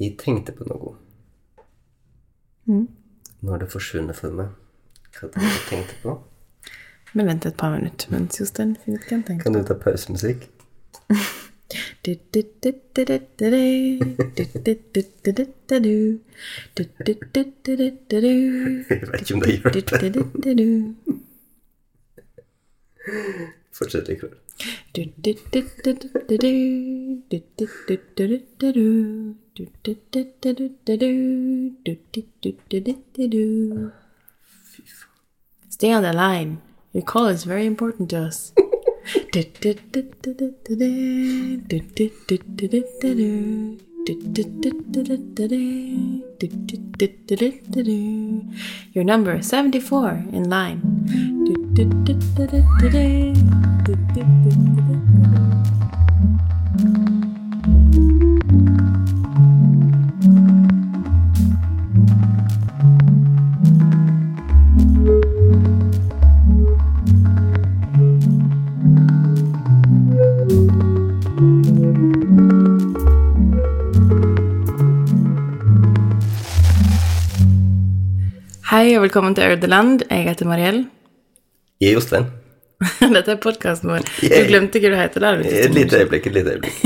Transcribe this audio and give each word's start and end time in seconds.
Jeg 0.00 0.16
tenkte 0.18 0.52
på 0.56 0.64
noe. 0.64 0.94
Mm. 2.70 2.86
Nå 3.40 3.50
har 3.52 3.60
det 3.60 3.68
forsvunnet 3.72 4.16
for 4.16 4.32
meg. 4.32 4.48
Hva 5.16 5.28
det 5.34 5.42
jeg 5.44 5.66
tenkte 5.68 5.94
på? 6.02 6.14
Vi 7.12 7.26
venter 7.26 7.50
et 7.50 7.58
par 7.58 7.74
minutter 7.74 8.12
mens 8.14 8.38
Jostein 8.40 8.76
finner 8.84 8.98
ut 9.02 9.06
hva 9.08 9.16
han 9.18 9.24
tenker. 9.28 9.44
Kan 9.44 9.58
du 9.58 9.62
ta 9.66 9.74
pausemusikk? 9.76 10.40
Jeg 12.00 12.18
vet 19.10 19.20
ikke 19.20 19.34
om 19.34 19.40
det 19.44 19.48
hjelper. 19.52 19.98
Fortsett 23.76 24.08
likevel. 24.08 24.34
Stay 35.68 35.92
on 35.92 36.02
the 36.02 36.12
line. 36.12 36.60
Your 36.92 37.02
call 37.04 37.26
is 37.26 37.44
very 37.44 37.66
important 37.66 38.10
to 38.10 38.18
us. 38.26 38.52
Your 48.92 49.04
number 49.04 49.34
is 49.34 49.46
74 49.46 50.24
in 50.32 50.50
line. 50.50 50.80
Hei 78.70 78.92
og 78.94 79.00
velkommen 79.02 79.34
til 79.34 79.42
Audeland. 79.50 80.04
Jeg 80.06 80.28
heter 80.28 80.46
Mariell. 80.46 80.84
Jeg 81.82 81.88
er 81.88 81.96
Jostein. 81.96 82.28
Dette 83.16 83.32
er 83.32 83.40
podkasten 83.42 83.90
vår. 83.90 84.04
Du 84.22 84.36
glemte 84.46 84.78
ikke 84.78 84.92
du 84.92 84.94
heter 84.94 85.24
der. 85.24 85.40
Et 85.42 85.74
lite 85.74 85.98
øyeblikk, 85.98 86.28
et 86.28 86.36
lite 86.36 86.52
øyeblikk. 86.52 86.76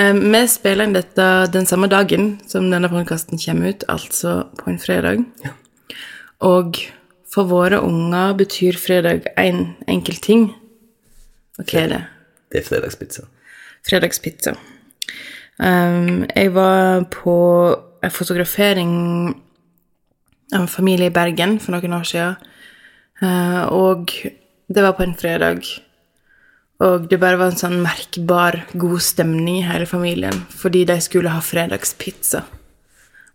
Um, 0.00 0.22
vi 0.32 0.40
spiller 0.48 0.88
inn 0.88 0.96
dette 0.96 1.26
den 1.52 1.68
samme 1.68 1.90
dagen 1.92 2.30
som 2.48 2.70
denne 2.72 2.88
podkasten 2.88 3.42
kommer 3.44 3.74
ut, 3.74 3.84
altså 3.92 4.46
på 4.62 4.72
en 4.72 4.80
fredag. 4.80 5.20
Og 6.40 6.80
for 7.28 7.52
våre 7.52 7.84
unger 7.84 8.32
betyr 8.40 8.80
fredag 8.80 9.28
én 9.36 9.52
en 9.52 9.62
enkel 9.98 10.24
ting. 10.24 10.48
Og 11.60 11.68
hva 11.68 11.84
er 11.84 11.96
det? 11.98 12.02
Det 12.48 12.64
er 12.64 12.68
fredagspizza. 12.72 13.28
Fredagspizza. 13.84 14.56
Um, 15.60 16.24
jeg 16.32 16.56
var 16.56 17.10
på 17.12 17.40
en 18.00 18.20
fotografering 18.22 19.00
av 20.52 20.64
en 20.64 20.68
familie 20.70 21.10
i 21.10 21.14
Bergen 21.14 21.58
for 21.60 21.74
noen 21.74 21.96
år 21.96 22.06
siden. 22.08 22.36
Eh, 23.22 23.62
og 23.72 24.12
det 24.68 24.84
var 24.84 24.96
på 24.98 25.06
en 25.06 25.16
fredag. 25.18 25.66
Og 26.82 27.06
det 27.10 27.20
bare 27.22 27.38
var 27.38 27.52
en 27.52 27.60
sånn 27.60 27.78
merkbar 27.84 28.64
god 28.72 29.02
stemning 29.04 29.60
i 29.60 29.68
hele 29.68 29.86
familien 29.86 30.42
fordi 30.50 30.82
de 30.88 30.98
skulle 31.04 31.30
ha 31.30 31.42
fredagspizza. 31.44 32.42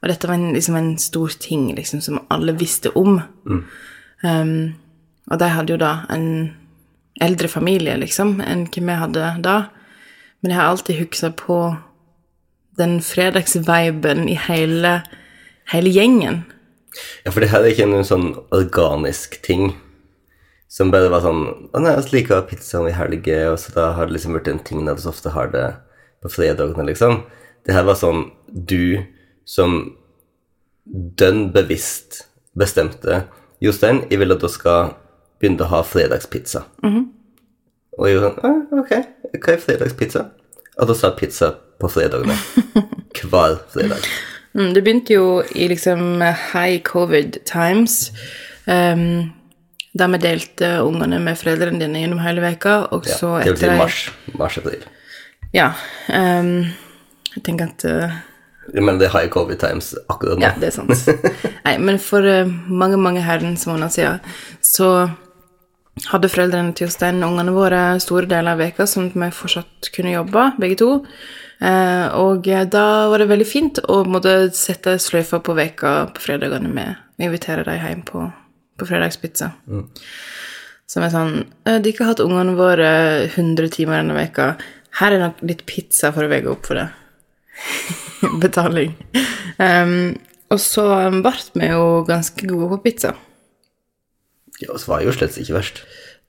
Og 0.02 0.12
dette 0.12 0.28
var 0.30 0.38
en, 0.38 0.52
liksom 0.54 0.76
en 0.78 0.94
stor 1.02 1.34
ting 1.42 1.70
liksom, 1.76 2.02
som 2.04 2.20
alle 2.34 2.54
visste 2.58 2.92
om. 3.00 3.22
Um, 4.22 4.76
og 5.32 5.40
de 5.42 5.50
hadde 5.52 5.74
jo 5.74 5.80
da 5.82 5.94
en 6.14 6.28
eldre 7.24 7.50
familie, 7.50 7.96
liksom, 7.98 8.38
enn 8.46 8.68
hva 8.70 8.84
vi 8.84 8.98
hadde 9.02 9.32
da. 9.46 9.58
Men 10.42 10.54
jeg 10.54 10.60
har 10.60 10.70
alltid 10.70 11.00
huksa 11.02 11.32
på 11.34 11.58
den 12.78 13.00
fredagsviben 13.02 14.28
i 14.30 14.38
hele, 14.38 15.00
hele 15.74 15.90
gjengen. 15.90 16.44
Ja, 17.26 17.32
for 17.32 17.44
det 17.44 17.50
her 17.52 17.64
er 17.66 17.74
ikke 17.74 17.88
en 17.88 18.06
sånn 18.08 18.30
organisk 18.56 19.40
ting 19.46 19.72
som 20.72 20.90
bare 20.92 21.08
var 21.12 21.22
sånn 21.24 21.44
Å 21.72 21.80
nei, 21.80 21.94
vi 22.04 22.18
liker 22.18 22.36
å 22.36 22.40
ha 22.42 22.48
pizza 22.48 22.82
i 22.88 22.96
helger, 22.96 23.54
og 23.54 23.60
så 23.62 23.72
da 23.76 23.92
har 23.96 24.10
det 24.10 24.18
liksom 24.18 24.36
blitt 24.36 24.50
en 24.52 24.60
ting 24.68 24.88
at 24.92 25.00
vi 25.00 25.10
ofte 25.12 25.32
har 25.36 25.52
det 25.54 25.66
på 26.24 26.32
fredagene, 26.34 26.84
liksom. 26.90 27.22
Det 27.68 27.76
her 27.76 27.86
var 27.88 27.96
sånn 28.00 28.26
du 28.48 29.04
som 29.48 29.78
dønn 30.88 31.52
bevisst 31.56 32.26
bestemte 32.58 33.26
Jostein, 33.64 34.04
jeg 34.10 34.20
vil 34.22 34.34
at 34.36 34.42
du 34.44 34.48
skal 34.52 34.92
begynne 35.42 35.66
å 35.66 35.72
ha 35.72 35.84
fredagspizza. 35.86 36.64
Og 37.98 38.08
jeg 38.08 38.20
var 38.20 38.28
sånn 38.28 38.44
«Ah, 38.46 38.80
Ok, 38.82 38.92
hva 39.42 39.54
er 39.56 39.62
fredagspizza? 39.64 40.26
At 40.78 40.90
vi 40.92 40.98
har 41.02 41.16
pizza 41.18 41.52
på 41.82 41.90
fredagene. 41.90 42.36
Hver 43.18 43.58
fredag. 43.74 44.06
Mm, 44.58 44.72
det 44.74 44.82
begynte 44.84 45.14
jo 45.14 45.42
i 45.56 45.68
liksom 45.70 46.22
high 46.54 46.80
covid 46.84 47.38
times. 47.46 48.12
Um, 48.66 49.34
der 49.98 50.08
vi 50.14 50.18
delte 50.22 50.70
ungene 50.86 51.20
med 51.24 51.38
foreldrene 51.40 51.80
dine 51.82 52.02
gjennom 52.04 52.20
hele 52.22 52.42
veka, 52.44 52.80
og 52.94 53.06
Ja, 53.08 53.16
så 53.18 53.30
ja, 53.40 53.44
vil 53.46 53.54
etter 53.54 53.68
si 53.68 53.70
ei- 53.72 53.78
mars. 53.78 54.00
Mars-april. 54.38 54.84
Ja. 55.54 55.72
Um, 56.10 56.68
jeg 57.36 57.44
tenker 57.46 57.70
at 57.72 57.86
uh, 57.86 58.18
Men 58.82 59.00
det 59.00 59.08
er 59.08 59.14
high 59.20 59.30
covid 59.32 59.58
times 59.62 59.94
akkurat 60.10 60.38
nå. 60.38 60.44
Ja, 60.46 60.52
det 60.60 60.68
er 60.68 60.76
sant. 60.76 61.08
Nei, 61.66 61.78
men 61.78 62.00
for 62.04 62.20
uh, 62.26 62.50
mange, 62.68 62.98
mange 62.98 63.22
herrens 63.24 63.66
måneder 63.70 63.94
siden 63.94 64.20
så 64.62 64.92
hadde 66.12 66.30
foreldrene 66.30 66.76
til 66.78 66.86
Jostein 66.86 67.24
ungene 67.26 67.54
våre 67.56 68.00
store 68.04 68.28
deler 68.30 68.54
av 68.54 68.60
veka, 68.62 68.86
sånn 68.86 69.08
at 69.10 69.16
vi 69.18 69.30
fortsatt 69.34 69.90
kunne 69.96 70.14
jobbe, 70.14 70.52
begge 70.62 70.78
to. 70.84 70.92
Eh, 71.58 72.08
og 72.14 72.48
eh, 72.52 72.66
da 72.70 73.10
var 73.10 73.22
det 73.22 73.30
veldig 73.32 73.48
fint 73.50 73.80
å 73.90 74.04
måtte 74.06 74.52
sette 74.56 74.98
sløyfa 75.02 75.40
på 75.44 75.56
veka 75.58 75.94
på 76.14 76.26
fredagene 76.28 76.70
med 76.70 76.94
å 77.18 77.28
invitere 77.28 77.66
dem 77.66 77.80
hjem 77.82 78.04
på, 78.06 78.28
på 78.78 78.90
fredagspizza. 78.90 79.52
Som 80.88 81.04
er 81.04 81.12
sånn 81.12 81.34
eh, 81.68 81.80
De 81.84 81.96
har 81.98 82.14
hatt 82.14 82.24
ungene 82.24 82.56
våre 82.58 82.92
100 83.32 83.74
timer 83.74 84.02
denne 84.04 84.18
veka. 84.18 84.54
Her 85.02 85.16
er 85.16 85.26
nok 85.26 85.42
litt 85.46 85.66
pizza 85.70 86.14
for 86.14 86.26
å 86.26 86.32
veie 86.32 86.48
opp 86.50 86.70
for 86.70 86.80
det. 86.80 86.88
Betaling. 88.44 88.94
Um, 89.58 90.16
og 90.54 90.62
så 90.62 90.86
ble 91.12 91.34
vi 91.58 91.72
jo 91.74 92.04
ganske 92.08 92.48
gode 92.50 92.70
på 92.76 92.84
pizza. 92.86 93.16
Ja, 94.62 94.74
så 94.78 94.94
var 94.94 95.04
jo 95.06 95.14
slett 95.14 95.38
ikke 95.38 95.58
verst. 95.58 95.84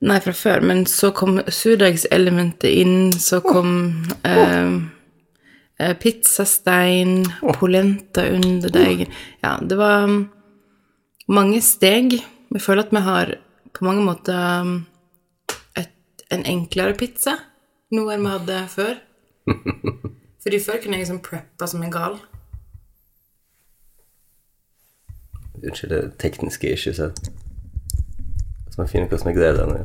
Nei, 0.04 0.18
fra 0.22 0.34
før, 0.36 0.62
men 0.62 0.84
så 0.86 1.10
kom 1.16 1.40
surdeigselementet 1.50 2.70
inn, 2.70 3.10
så 3.18 3.40
kom 3.42 3.72
eh, 4.22 4.38
eh, 4.38 4.76
pizzastein, 5.78 7.26
polenta 7.60 8.24
under 8.34 8.72
deigen 8.74 9.12
Ja, 9.44 9.58
det 9.62 9.78
var 9.78 10.04
um, 10.04 10.24
mange 11.28 11.60
steg. 11.62 12.18
Jeg 12.50 12.62
føler 12.64 12.82
at 12.82 12.94
vi 12.94 13.02
har 13.04 13.34
på 13.76 13.84
mange 13.86 14.02
måter 14.02 14.60
um, 14.60 14.86
et, 15.78 15.92
en 16.34 16.42
enklere 16.46 16.96
pizza 16.98 17.36
nå 17.94 18.08
enn 18.12 18.24
vi 18.24 18.32
hadde 18.32 18.56
før. 18.72 18.98
Fordi 20.42 20.60
før 20.64 20.82
kunne 20.82 20.98
jeg 20.98 21.06
liksom 21.06 21.22
preppa 21.24 21.68
som 21.70 21.82
en 21.82 21.94
gal. 21.94 22.18
Unnskyld 25.58 25.94
det 25.94 26.02
tekniske 26.22 26.72
issues 26.72 27.00
her. 27.02 27.14
Så 28.68 28.76
må 28.76 28.86
jeg 28.86 28.92
finne 28.92 29.08
hva 29.10 29.18
som 29.18 29.30
er 29.30 29.38
greia 29.38 29.66
nå. 29.66 29.80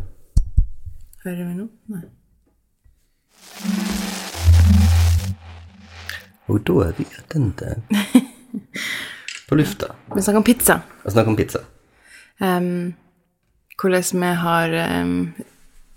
Hører 1.24 1.48
vi 1.48 1.56
nå? 1.62 1.70
Nei. 1.94 2.03
Og 6.48 6.59
da 6.68 6.80
er 6.88 6.98
vi 6.98 7.06
attente. 7.18 7.76
På 9.50 9.56
lufta. 9.56 9.94
Vi 10.16 10.22
snakker 10.22 10.38
om 10.38 10.44
pizza. 10.44 10.82
Vi 11.03 11.12
snakker 11.12 11.32
om 11.32 11.38
pizza. 11.38 11.59
Um, 12.40 12.94
hvordan 13.82 14.22
vi 14.22 14.34
har 14.41 14.76
um, 15.02 15.34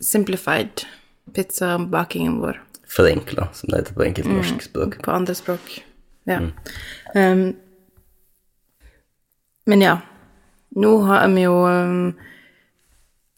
simplified 0.00 0.86
pizzabakingen 1.34 2.40
vår 2.40 2.62
Forenkla, 2.88 3.48
som 3.52 3.70
det 3.70 3.80
heter 3.80 3.94
på 3.94 4.02
enkelt 4.02 4.28
norsk 4.30 4.62
språk. 4.62 5.02
på 5.02 5.10
andre 5.10 5.34
språk. 5.34 5.84
Ja. 6.24 6.38
Um, 7.14 7.56
men 9.66 9.82
ja. 9.82 9.98
Nå 10.76 10.98
har 11.02 11.28
vi 11.28 11.42
jo 11.42 11.56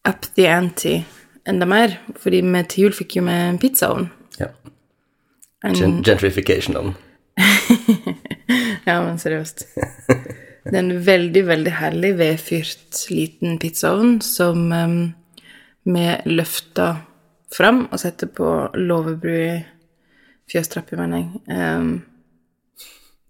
up 0.09 0.27
the 0.37 0.47
ante 0.49 1.05
enda 1.49 1.67
mer, 1.67 1.97
fordi 2.17 2.41
vi 2.41 2.62
til 2.69 2.85
jul 2.85 2.93
fikk 2.93 3.17
jo 3.17 3.23
med 3.23 3.49
en 3.49 3.59
pizzaovn. 3.59 4.11
Ja. 4.38 4.53
En, 5.65 6.03
Ja, 8.88 9.02
men 9.05 9.19
seriøst. 9.20 9.67
Det 10.69 10.73
er 10.73 10.81
en 10.81 11.00
veldig, 11.05 11.43
veldig 11.49 11.73
herlig 11.76 12.14
vedfyrt 12.17 13.02
liten 13.12 13.58
pizzaovn 13.61 14.19
som 14.25 14.70
um, 14.73 14.94
vi 15.88 16.05
løfter 16.29 17.02
fram 17.52 17.87
og 17.90 18.00
setter 18.00 18.31
på 18.32 18.49
låvebru 18.76 19.35
i 19.35 19.58
fjøstrappa, 20.49 20.96
mener 20.96 21.20
jeg. 21.20 21.43
Um, 21.52 21.93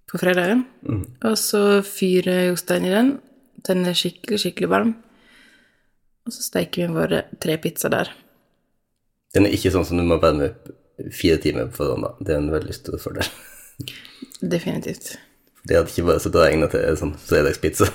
på 0.08 0.20
fredagen. 0.22 0.64
Og 1.26 1.37
så 1.38 1.82
fyrer 1.87 2.49
Jostein 2.49 2.87
i 2.88 2.94
den. 2.94 3.12
Den 3.66 3.84
er 3.87 3.99
skikkelig, 3.99 4.40
skikkelig 4.44 4.70
varm. 4.72 4.94
Og 6.26 6.34
så 6.34 6.44
steker 6.46 6.87
vi 6.87 6.96
våre 6.96 7.22
tre 7.43 7.58
pizzaer 7.61 7.94
der. 7.94 8.14
Den 9.34 9.46
er 9.46 9.54
ikke 9.54 9.72
sånn 9.75 9.84
som 9.84 10.00
du 10.00 10.06
må 10.08 10.20
varme 10.22 10.52
opp 10.52 10.70
fire 11.14 11.38
timer 11.43 11.69
på 11.69 11.82
forhånd, 11.82 12.06
da. 12.06 12.14
Det 12.25 12.34
er 12.34 12.40
en 12.40 12.52
veldig 12.52 12.75
stor 12.76 12.99
fordel. 13.02 13.28
Definitivt. 14.40 15.16
Det 15.69 15.76
hadde 15.76 15.90
ikke 15.92 16.06
vært 16.08 16.25
så 16.25 16.32
og 16.32 16.44
egnet 16.46 16.72
til 16.72 16.98
sånn 16.98 17.14
fredagspizza. 17.28 17.88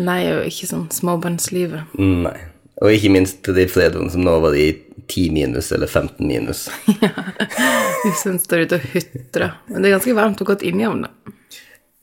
Nei, 0.00 0.22
og 0.32 0.46
ikke 0.48 0.68
sånn 0.70 0.88
småbarnslivet. 0.94 1.94
Nei. 2.00 2.36
Og 2.82 2.90
ikke 2.90 3.12
minst 3.14 3.44
til 3.46 3.54
de 3.54 3.68
fredagene 3.70 4.10
som 4.10 4.24
nå 4.26 4.32
var 4.42 4.56
i 4.58 4.72
10 5.06 5.28
minus 5.34 5.68
eller 5.76 5.86
15 5.86 6.26
minus. 6.26 6.64
ja, 7.04 7.10
Jostein 8.04 8.40
står 8.42 8.64
ute 8.64 8.80
og 8.80 8.88
hutrer. 8.94 9.54
Men 9.68 9.84
det 9.84 9.90
er 9.90 9.94
ganske 9.98 10.16
varmt 10.18 10.42
og 10.42 10.50
godt 10.50 10.64
inni 10.66 10.86
ovnen. 10.88 11.12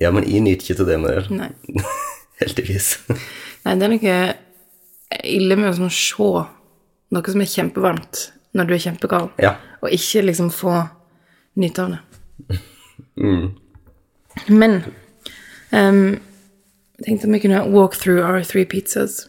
Ja, 0.01 0.13
men 0.15 0.25
jeg 0.29 0.45
nyter 0.45 0.63
ikke 0.69 0.79
til 0.79 0.87
det 0.89 0.99
mer. 1.01 1.27
Nei. 1.33 1.49
Heldigvis. 2.41 2.93
Nei, 3.65 3.75
det 3.77 3.87
er 3.89 3.93
noe 3.97 4.15
ille 5.27 5.57
med 5.59 5.73
å 5.73 5.75
sånn 5.81 5.91
se 5.93 6.29
noe 7.11 7.33
som 7.35 7.43
er 7.43 7.51
kjempevarmt 7.51 8.21
når 8.55 8.67
du 8.67 8.73
er 8.75 8.81
kjempekald, 8.83 9.29
Ja. 9.43 9.53
og 9.83 9.91
ikke 9.95 10.23
liksom 10.25 10.49
få 10.51 10.73
nyte 11.59 11.83
av 11.83 11.93
det. 11.93 11.99
Men 14.47 14.83
ehm, 15.75 16.19
jeg 16.99 17.05
tenkte 17.05 17.27
om 17.27 17.35
vi 17.35 17.41
kunne 17.43 17.65
walk 17.73 17.97
through 17.97 18.23
our 18.25 18.43
three 18.43 18.65
pizzas. 18.65 19.27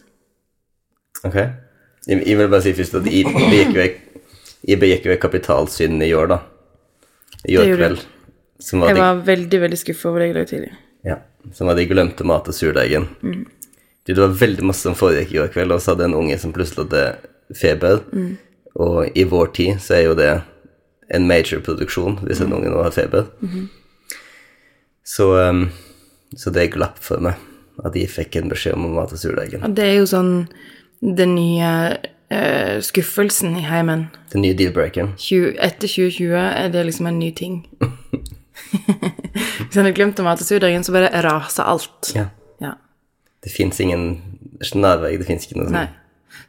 Ok. 1.23 1.35
Jeg, 1.35 2.23
jeg 2.27 2.37
vil 2.37 2.49
bare 2.51 2.61
si 2.65 2.73
først 2.75 2.97
at 2.99 3.07
jeg 3.07 3.25
begikk 3.31 3.75
jo 3.77 3.87
jeg 4.63 4.79
begikk 4.79 5.05
jo 5.07 5.11
i 5.13 6.13
år, 6.13 6.27
da. 6.31 6.37
I 7.49 7.57
år 7.59 7.75
kveld. 7.75 8.05
Som 8.59 8.79
var, 8.79 8.87
Jeg 8.87 8.95
de, 8.95 9.01
var 9.01 9.25
veldig, 9.27 9.59
veldig 9.61 9.77
skuffa 9.77 10.09
over 10.09 10.19
det 10.23 10.29
i 10.29 10.33
dag 10.33 10.47
tidlig. 10.47 10.71
ja, 11.03 11.17
som 11.51 11.67
var 11.67 11.75
de 11.75 11.85
glemte 11.85 12.23
mat 12.23 12.47
og 12.47 12.55
surdeigen. 12.55 13.09
Mm. 13.21 13.45
Det 14.07 14.15
var 14.17 14.27
veldig 14.39 14.63
masse 14.63 14.81
som 14.87 14.95
foregikk 14.95 15.33
i 15.33 15.37
går 15.41 15.51
kveld, 15.51 15.71
og 15.71 15.81
så 15.81 15.91
hadde 15.91 16.05
en 16.05 16.15
unge 16.15 16.37
som 16.39 16.53
plutselig 16.55 16.85
hadde 16.85 17.03
feber. 17.59 17.99
Og 18.75 19.17
i 19.17 19.23
vår 19.27 19.51
tid 19.55 19.81
så 19.83 19.97
er 19.97 20.05
jo 20.07 20.15
det 20.15 20.29
en 21.09 21.27
major 21.27 21.63
produksjon 21.65 22.19
hvis 22.23 22.41
en 22.43 22.53
unge 22.55 22.71
nå 22.71 22.83
har 22.83 22.93
feber. 22.95 23.27
Så, 25.03 25.33
um, 25.39 25.65
så 26.37 26.53
det 26.53 26.71
glapp 26.75 27.01
for 27.03 27.23
meg 27.23 27.39
at 27.83 27.95
de 27.95 28.05
fikk 28.07 28.37
en 28.37 28.51
beskjed 28.51 28.77
om 28.77 28.91
mat 28.95 29.13
og 29.13 29.19
surdeigen. 29.19 29.65
Det 29.75 29.85
er 29.85 29.97
jo 29.97 30.09
sånn 30.09 30.33
den 31.03 31.33
nye 31.35 31.71
uh, 32.31 32.77
skuffelsen 32.85 33.57
i 33.59 33.65
heimen. 33.67 34.07
Den 34.31 34.45
nye 34.45 34.57
deal-breakeren. 34.57 35.15
etter 35.17 35.89
2020 35.89 36.37
er 36.37 36.69
det 36.73 36.85
liksom 36.87 37.09
en 37.09 37.19
ny 37.19 37.31
ting. 37.35 37.63
Hvis 39.33 39.75
han 39.75 39.89
har 39.89 39.95
glemt 39.97 40.21
å 40.21 40.25
mate 40.25 40.45
surdeigen, 40.45 40.85
så 40.85 40.93
bare 40.95 41.11
raser 41.25 41.67
alt. 41.67 42.13
Ja. 42.15 42.29
Ja. 42.61 42.75
Det 43.43 43.51
fins 43.51 43.81
ingen 43.83 44.21
snarvei, 44.63 45.17
det 45.17 45.27
fins 45.27 45.47
ikke 45.47 45.59
noe 45.59 45.67
sånt. 45.67 45.79
Nei. 45.81 45.89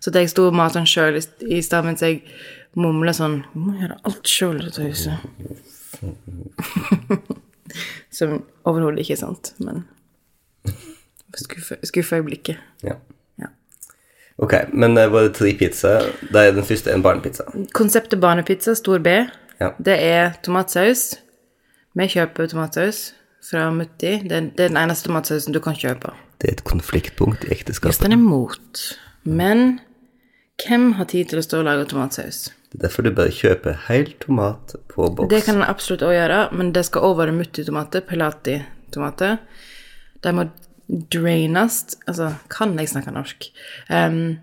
Så 0.00 0.12
det 0.12 0.24
jeg 0.24 0.32
sto 0.32 0.48
og 0.48 0.56
matet 0.56 0.78
den 0.82 0.88
sjøl 0.88 1.16
i 1.18 1.60
stad 1.64 1.86
mens 1.86 2.04
jeg 2.04 2.22
mumla 2.80 3.12
sånn 3.14 3.40
Du 3.52 3.58
Må 3.60 3.72
gjøre 3.78 3.98
alt 4.08 4.26
sjøl 4.30 4.60
i 4.60 4.64
dette 4.68 4.82
huset. 4.88 5.18
Som 8.14 8.30
overhodet 8.68 9.00
ikke 9.04 9.14
er 9.16 9.20
sant, 9.24 9.44
men 9.64 9.76
skuffa 11.34 11.74
skuffa 11.86 12.14
i 12.20 12.24
blikket. 12.28 12.58
Ja. 12.86 12.94
Ja. 13.42 13.48
Ok, 14.42 14.52
men 14.72 14.94
det 14.94 15.08
var 15.10 15.26
tre 15.34 15.50
pizzaer. 15.58 16.02
Da 16.34 16.38
er 16.46 16.52
den 16.54 16.66
første 16.66 16.92
en 16.94 17.02
barnepizza. 17.02 17.44
Konseptet 17.74 18.20
barnepizza, 18.22 18.74
stor 18.78 18.98
B, 19.02 19.08
Ja. 19.60 19.70
det 19.78 19.96
er 20.02 20.32
tomatsaus. 20.42 21.16
Vi 21.94 22.06
kjøper 22.10 22.46
tomatsaus 22.50 23.12
fra 23.50 23.68
Mutti. 23.70 24.16
Det 24.28 24.32
er, 24.32 24.40
den 24.58 24.76
eneste 24.76 25.06
tomatsausen 25.08 25.52
du 25.54 25.60
kan 25.62 25.74
kjøpe. 25.78 26.10
Det 26.42 26.48
er 26.48 26.52
et 26.58 26.64
konfliktpunkt 26.64 27.44
i 27.44 27.48
ekteskapet. 27.54 27.92
Jostein 27.94 28.12
er 28.12 28.16
imot. 28.18 28.80
Men 29.24 29.78
hvem 30.62 30.92
har 30.98 31.04
tid 31.10 31.24
til 31.30 31.38
å 31.38 31.42
stå 31.46 31.58
og 31.62 31.66
lage 31.68 31.86
tomatsaus? 31.90 32.48
Det 32.74 32.80
er 32.80 32.88
derfor 32.88 33.06
du 33.06 33.12
bør 33.14 33.28
kjøpe 33.30 33.72
hel 33.86 34.08
tomat 34.18 34.72
på 34.90 35.06
boks. 35.06 35.30
Det 35.30 35.44
kan 35.46 35.60
en 35.60 35.66
absolutt 35.68 36.02
også 36.02 36.16
gjøre, 36.16 36.38
men 36.58 36.72
det 36.74 36.82
skal 36.88 37.04
òg 37.06 37.20
være 37.20 37.34
Mutti-tomater, 37.36 38.02
Pelati-tomater. 38.02 39.36
De 40.24 40.32
må 40.34 40.48
draines 41.12 41.76
Altså, 42.08 42.32
kan 42.50 42.74
jeg 42.74 42.90
snakke 42.90 43.14
norsk? 43.14 43.46
Um, 43.86 44.40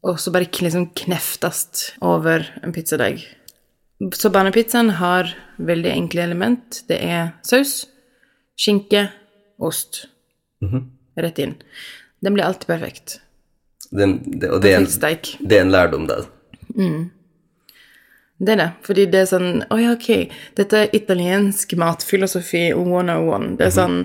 og 0.00 0.16
så 0.16 0.32
bare 0.32 0.48
liksom 0.48 0.86
kneftast 0.96 1.90
over 2.00 2.46
en 2.64 2.72
pizzadeig. 2.72 3.26
Så 4.16 4.32
barnepizzaen 4.32 4.94
har 4.96 5.28
veldig 5.58 5.92
enkle 5.92 6.24
element. 6.24 6.80
Det 6.88 7.02
er 7.04 7.34
saus, 7.44 7.82
skinke, 8.56 9.10
ost. 9.60 10.06
Rett 11.20 11.38
inn. 11.42 11.58
Den 12.24 12.32
blir 12.32 12.48
alltid 12.48 12.70
perfekt. 12.70 13.20
Den, 13.90 14.22
det, 14.40 14.48
og 14.54 14.62
det 14.64 14.72
er, 14.72 14.80
en, 14.80 15.48
det 15.48 15.60
er 15.60 15.66
en 15.66 15.76
lærdom 15.76 16.08
der. 16.08 16.24
Det 18.38 18.54
er 18.54 18.60
det. 18.60 18.68
Fordi 18.86 19.04
det 19.10 19.20
er 19.22 19.30
sånn 19.32 19.62
Å 19.66 19.78
ja, 19.80 19.92
ok. 19.96 20.08
Dette 20.58 20.84
er 20.84 20.96
italiensk 20.96 21.74
matfilosofi 21.80 22.68
101. 22.70 23.54
Det 23.58 23.66
er 23.66 23.74
sånn 23.74 24.00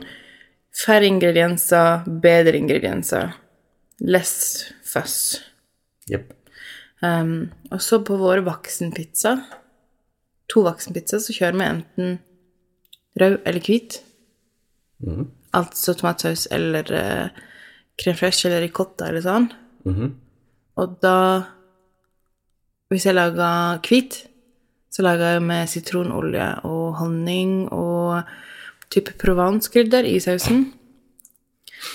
færre 0.74 1.09
ingredienser, 1.09 2.07
bedre 2.24 2.57
ingredienser. 2.57 3.35
Less 4.01 4.71
fuss. 4.89 5.18
Jepp. 6.09 6.33
Um, 7.03 7.51
og 7.69 7.81
så 7.83 8.00
på 8.06 8.15
våre 8.18 8.41
voksenpizza, 8.45 9.35
to 10.50 10.63
voksenpizza, 10.63 11.19
så 11.19 11.35
kjører 11.35 11.57
vi 11.59 11.65
enten 11.68 12.13
rød 13.19 13.41
eller 13.44 13.65
hvit. 13.68 14.00
Altså 15.53 15.94
tomatsaus 16.00 16.47
eller 16.56 16.88
uh, 16.95 17.41
crème 18.00 18.18
fraiche 18.18 18.47
eller 18.50 18.63
ricotta 18.63 19.12
eller 19.12 19.25
sånn. 19.25 19.50
Og 20.80 20.95
da 21.03 21.18
Hvis 22.94 23.07
jeg 23.10 23.18
lager 23.18 23.80
hvit, 23.88 24.19
så 24.94 25.01
lager 25.01 25.36
jeg 25.36 25.42
med 25.42 25.69
sitronolje 25.72 26.45
og 26.69 27.00
honning 27.00 27.66
og 27.74 28.22
type 28.94 29.16
provanskrydder 29.18 30.06
i 30.06 30.19
sausen. 30.22 30.68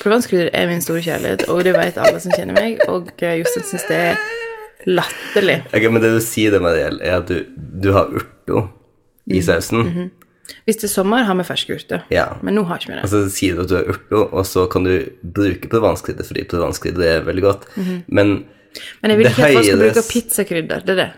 Provanskrydder 0.00 0.50
er 0.52 0.66
min 0.66 0.82
store 0.82 1.04
kjærlighet, 1.06 1.46
og 1.52 1.62
det 1.64 1.76
vet 1.76 2.00
alle 2.02 2.18
som 2.22 2.34
kjenner 2.34 2.58
meg. 2.58 2.82
Og 2.90 3.12
Jostein 3.14 3.68
syns 3.70 3.86
det 3.86 4.00
er 4.08 4.18
latterlig. 4.90 5.60
Ok, 5.70 5.86
men 5.86 6.02
det 6.02 6.12
du 6.16 6.20
sier 6.24 6.54
det, 6.54 6.62
Mariel, 6.64 6.98
er 6.98 7.20
at 7.20 7.30
du, 7.30 7.46
du 7.54 7.92
har 7.94 8.10
urto 8.10 8.66
i 9.30 9.40
sausen. 9.44 10.10
Hvis 10.66 10.82
det 10.82 10.88
er 10.88 10.94
sommer, 10.96 11.22
har 11.28 11.38
vi 11.38 11.46
ferske 11.46 11.78
urter. 11.78 12.04
Ja. 12.10 12.32
Men 12.42 12.58
nå 12.58 12.66
har 12.66 12.82
ikke 12.82 12.90
vi 12.90 12.98
det. 12.98 13.06
Og 13.06 13.14
så 13.14 13.24
sier 13.32 13.54
du 13.54 13.62
at 13.68 13.70
du 13.70 13.78
har 13.78 13.90
urto, 13.94 14.26
og 14.26 14.46
så 14.48 14.66
kan 14.72 14.86
du 14.88 14.94
bruke 15.22 15.70
provanskrydder, 15.70 16.26
fordi 16.26 16.48
provanskrydder 16.50 17.10
er 17.14 17.26
veldig 17.28 17.44
godt. 17.46 17.68
Men 18.10 18.40
Men 19.02 19.10
jeg 19.14 19.18
vil 19.20 19.26
det 19.28 19.32
ikke 19.34 19.46
at 19.48 19.54
man 19.58 19.64
skal 19.68 19.82
bruke 19.84 20.04
pizzakrydder. 20.12 20.84
Det 20.86 20.94
er 20.94 21.00
det. 21.02 21.08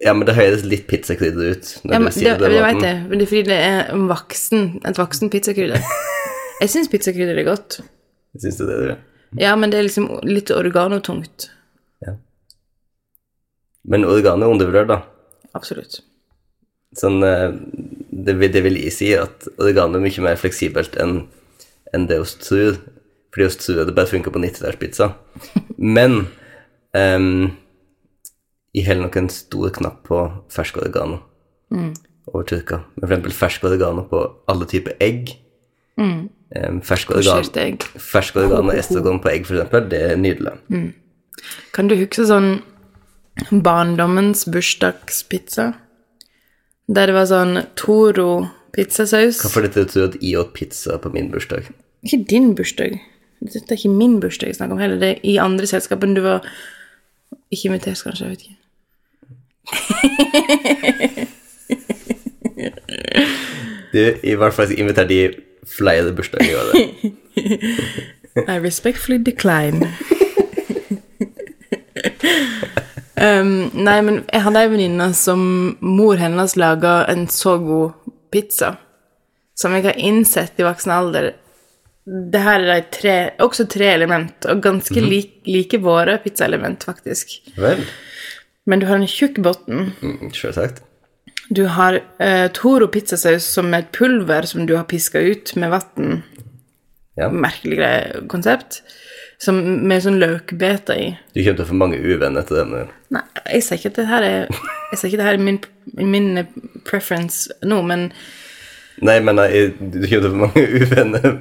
Ja, 0.00 0.12
men 0.16 0.24
det 0.28 0.34
høres 0.38 0.62
litt 0.64 0.86
pizzakrydder 0.88 1.50
ut 1.56 1.70
når 1.84 1.92
Ja, 1.92 1.98
men 2.00 2.06
du 2.08 2.10
det, 2.10 2.14
sier 2.16 2.38
det. 2.40 2.50
jeg 2.52 2.60
på 2.62 2.66
vet 2.66 2.76
måten. 2.78 2.86
det, 2.86 3.08
men 3.10 3.18
det 3.20 3.24
er 3.26 3.30
fordi 3.32 3.42
det 3.50 3.58
er 3.66 3.90
en 3.94 4.06
voksen, 4.08 4.62
et 4.88 5.00
voksen 5.00 5.30
pizzakrydder. 5.32 5.88
Jeg 6.60 6.68
syns 6.74 6.88
pizzakrydder 6.92 7.38
er 7.40 7.46
godt. 7.48 7.78
Syns 8.40 8.56
du 8.60 8.66
det, 8.68 8.76
du? 8.84 9.40
Ja, 9.40 9.54
men 9.56 9.70
det 9.72 9.78
er 9.78 9.86
liksom 9.86 10.08
litt 10.28 10.50
organotungt. 10.52 11.46
Ja. 12.04 12.14
Men 13.88 14.04
organet 14.04 14.44
er 14.44 14.52
undervurdert, 14.52 14.90
da. 14.90 14.98
Absolutt. 15.56 16.00
Sånn, 17.00 17.20
eh, 17.24 17.48
det, 18.10 18.34
det 18.52 18.62
vil 18.66 18.76
jeg 18.80 18.92
si 18.92 19.08
at 19.16 19.46
organet 19.62 20.00
er 20.00 20.04
mye 20.04 20.24
mer 20.26 20.40
fleksibelt 20.40 20.96
enn 21.00 21.22
enn 21.96 22.04
det 22.10 22.20
oss 22.22 22.36
tror. 22.38 22.76
Fordi 23.32 23.46
oss 23.46 23.56
tror 23.62 23.80
at 23.82 23.88
det 23.90 23.94
bare 23.96 24.10
funker 24.10 24.34
på 24.34 24.42
90-tallspizza. 24.42 25.10
Men 25.96 26.26
um, 26.96 27.50
jeg 28.74 28.86
heller 28.86 29.08
nok 29.08 29.16
en 29.16 29.30
stor 29.32 29.72
knapp 29.74 30.02
på 30.06 30.20
ferske 30.52 30.82
organer 30.82 31.22
over 32.30 32.46
tørka. 32.46 32.82
Eksempel 33.02 33.34
ferske 33.34 33.66
organer 33.70 34.06
på 34.10 34.22
alle 34.50 34.68
typer 34.70 34.94
egg. 35.02 35.34
Um, 35.96 36.28
Pocherte 36.50 37.62
egg. 37.62 37.84
ferske 37.98 38.42
organer 38.42 38.72
og 38.74 38.78
estrogen 38.78 39.20
på 39.22 39.30
egg, 39.30 39.44
eksempel, 39.46 39.86
det 39.90 40.00
er 40.12 40.16
nydelig. 40.18 40.56
Kan 41.74 41.90
du 41.90 41.94
huske 41.98 42.26
sånn 42.26 42.60
barndommens 43.50 44.46
bursdagspizza? 44.50 45.70
Der 46.90 47.06
det 47.06 47.14
var 47.14 47.28
sånn 47.30 47.62
Toro 47.78 48.48
pizzasaus. 48.74 49.38
Hvorfor 49.44 49.66
dette 49.66 49.86
tror 49.90 50.10
at 50.10 50.18
jeg 50.18 50.38
åt 50.40 50.52
pizza 50.56 50.98
på 50.98 51.12
min 51.14 51.30
bursdag? 51.30 51.70
Ikke 52.06 52.22
din 52.30 52.52
bursdag. 52.58 52.98
Dette 53.40 53.72
er 53.72 53.78
ikke 53.78 53.94
min 53.94 54.18
bursdag 54.22 54.50
jeg 54.50 54.58
snakker 54.58 54.76
om 54.76 54.82
heller. 54.82 54.98
Det 55.00 55.10
er 55.14 55.24
i 55.26 55.38
andre 55.42 55.68
selskapen 55.70 56.16
du 56.16 56.22
var 56.26 56.46
ikke 57.50 57.68
invitert, 57.68 58.02
kanskje. 58.02 58.24
Jeg 58.24 58.30
vet 58.30 58.42
ikke. 58.42 58.56
Du, 63.90 63.98
i 64.22 64.34
hvert 64.38 64.54
fall 64.54 64.70
inviterte 64.78 65.08
de 65.10 65.34
flere 65.66 66.12
bursdager 66.14 66.50
i 66.50 66.54
året. 66.54 66.76
I 68.54 68.58
respectfully 68.62 69.18
decline. 69.18 69.88
um, 73.26 73.70
nei, 73.74 74.00
men 74.06 74.22
jeg 74.30 74.44
hadde 74.44 74.62
ei 74.62 74.70
venninne 74.70 75.10
som 75.18 75.40
mor 75.82 76.20
hennes 76.20 76.54
laga 76.60 77.00
en 77.10 77.26
så 77.28 77.58
god 77.58 78.12
pizza. 78.30 78.76
som 79.60 79.74
jeg 79.76 79.84
har 79.84 79.98
innsett 79.98 80.56
i 80.56 80.64
voksen 80.64 80.92
alder 80.94 81.32
Det 82.06 82.40
her 82.42 82.64
er 82.74 82.86
tre, 82.90 83.16
også 83.44 83.66
tre 83.70 83.90
element, 83.94 84.46
og 84.48 84.62
ganske 84.64 85.02
lik, 85.04 85.34
like 85.46 85.78
våre 85.84 86.16
pizzaelement, 86.24 86.82
faktisk. 86.84 87.36
Vel, 87.60 87.84
Men 88.66 88.80
du 88.80 88.86
har 88.86 88.96
en 88.96 89.06
tjukk 89.06 89.38
bunn. 89.44 89.92
mm, 90.00 90.30
selvsagt. 90.34 90.82
Du 91.50 91.64
har 91.66 92.00
eh, 92.22 92.46
Toro 92.54 92.86
pizzasaus 92.88 93.44
som 93.44 93.74
et 93.74 93.90
pulver 93.92 94.46
som 94.46 94.66
du 94.66 94.76
har 94.76 94.84
piska 94.84 95.20
ut 95.20 95.52
med 95.56 95.70
vann. 95.70 96.22
Ja. 97.18 97.28
Merkelig 97.28 97.76
greie 97.80 98.20
konsept. 98.30 98.82
Som, 99.40 99.56
med 99.88 100.02
sånn 100.04 100.18
løkbeter 100.20 100.98
i. 101.00 101.06
Du 101.32 101.40
kommer 101.40 101.56
til 101.56 101.64
å 101.64 101.68
få 101.70 101.78
mange 101.80 101.98
uvenner 101.98 102.44
til 102.44 102.58
denne. 102.60 102.82
Nei, 103.10 103.22
jeg 103.54 103.64
sier 103.64 103.80
ikke 103.80 103.90
at 103.94 103.96
det 103.96 104.08
her 104.10 104.26
er 104.26 104.42
Jeg 104.90 104.98
sier 105.00 105.08
ikke 105.08 105.20
det 105.22 105.26
her 105.26 105.38
er 105.38 105.44
min, 105.46 105.58
min 105.96 106.28
preference 106.84 107.48
nå, 107.64 107.80
men 107.82 108.10
Nei, 109.00 109.16
men 109.24 109.38
nei, 109.40 109.48
du 109.80 110.02
kommer 110.04 110.10
til 110.10 110.28
å 110.28 110.32
få 110.34 110.40
mange 110.42 110.64
uvenner. 110.84 111.38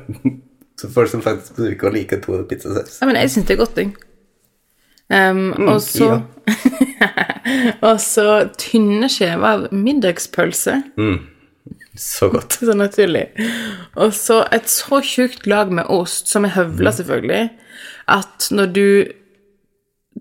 Så 0.80 0.88
folk 0.94 1.12
som 1.12 1.24
faktisk 1.24 1.58
bruker 1.60 1.90
å 1.90 1.94
like 1.94 2.22
Toro 2.24 2.46
pizzasaus. 2.48 3.02
Ja, 3.02 3.10
men 3.10 3.20
jeg 3.20 3.34
syns 3.34 3.50
det 3.50 3.58
er 3.58 3.60
godt, 3.60 3.82
jeg. 3.82 3.92
Um, 5.10 5.56
og 5.66 5.80
så 5.82 6.20
Og 7.88 7.98
så 8.04 8.26
tynne 8.62 9.10
skiver 9.10 9.68
middagspølse. 9.74 10.76
middagspølse. 10.96 11.38
Så 12.00 12.30
godt. 12.30 12.54
Så 12.66 12.74
naturlig. 12.74 13.26
Og 13.96 14.14
så 14.16 14.44
et 14.56 14.70
så 14.72 15.02
tjukt 15.04 15.48
lag 15.50 15.72
med 15.74 15.90
ost, 15.92 16.30
som 16.32 16.46
er 16.48 16.56
høvla, 16.56 16.94
selvfølgelig, 16.96 17.50
at 18.08 18.48
når 18.56 18.70
du 18.76 18.86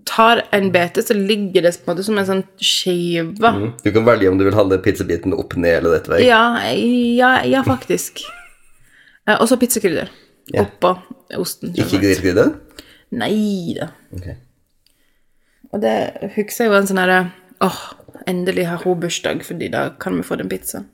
tar 0.07 0.41
en 0.55 0.69
bete, 0.73 1.03
så 1.03 1.15
ligger 1.15 1.65
det 1.65 1.73
på 1.77 1.87
en 1.87 1.93
måte 1.93 2.05
som 2.07 2.19
en 2.19 2.27
sånn 2.27 2.43
skive. 2.63 3.51
Du 3.83 3.91
kan 3.95 4.07
velge 4.07 4.31
om 4.31 4.39
du 4.39 4.45
vil 4.47 4.57
holde 4.57 4.79
pizzabiten 4.83 5.35
opp, 5.35 5.55
ned 5.59 5.79
eller 5.79 5.97
dette 5.97 6.11
vei. 6.11 6.21
Ja, 6.27 6.43
ja, 6.73 7.39
ja, 7.47 7.63
faktisk. 7.67 8.23
Eh, 9.27 9.35
og 9.35 9.49
så 9.51 9.59
pizzakrydder 9.61 10.07
Ja. 10.53 10.65
oppå 10.65 10.95
osten. 11.37 11.73
Ikke 11.77 12.01
grillkrydder? 12.01 12.53
Nei 13.15 13.75
da. 13.77 13.91
Okay. 14.15 14.37
Og 15.69 15.81
det 15.83 15.95
husker 16.35 16.65
jeg 16.65 16.73
var 16.73 16.83
en 16.83 16.89
sånn 16.89 17.01
herre 17.01 17.19
Åh, 17.59 17.79
endelig 18.29 18.69
har 18.69 18.85
hun 18.85 19.01
bursdag, 19.01 19.41
fordi 19.43 19.67
da 19.73 19.89
kan 19.99 20.15
vi 20.15 20.23
få 20.23 20.37
den 20.39 20.47
pizzaen. 20.49 20.85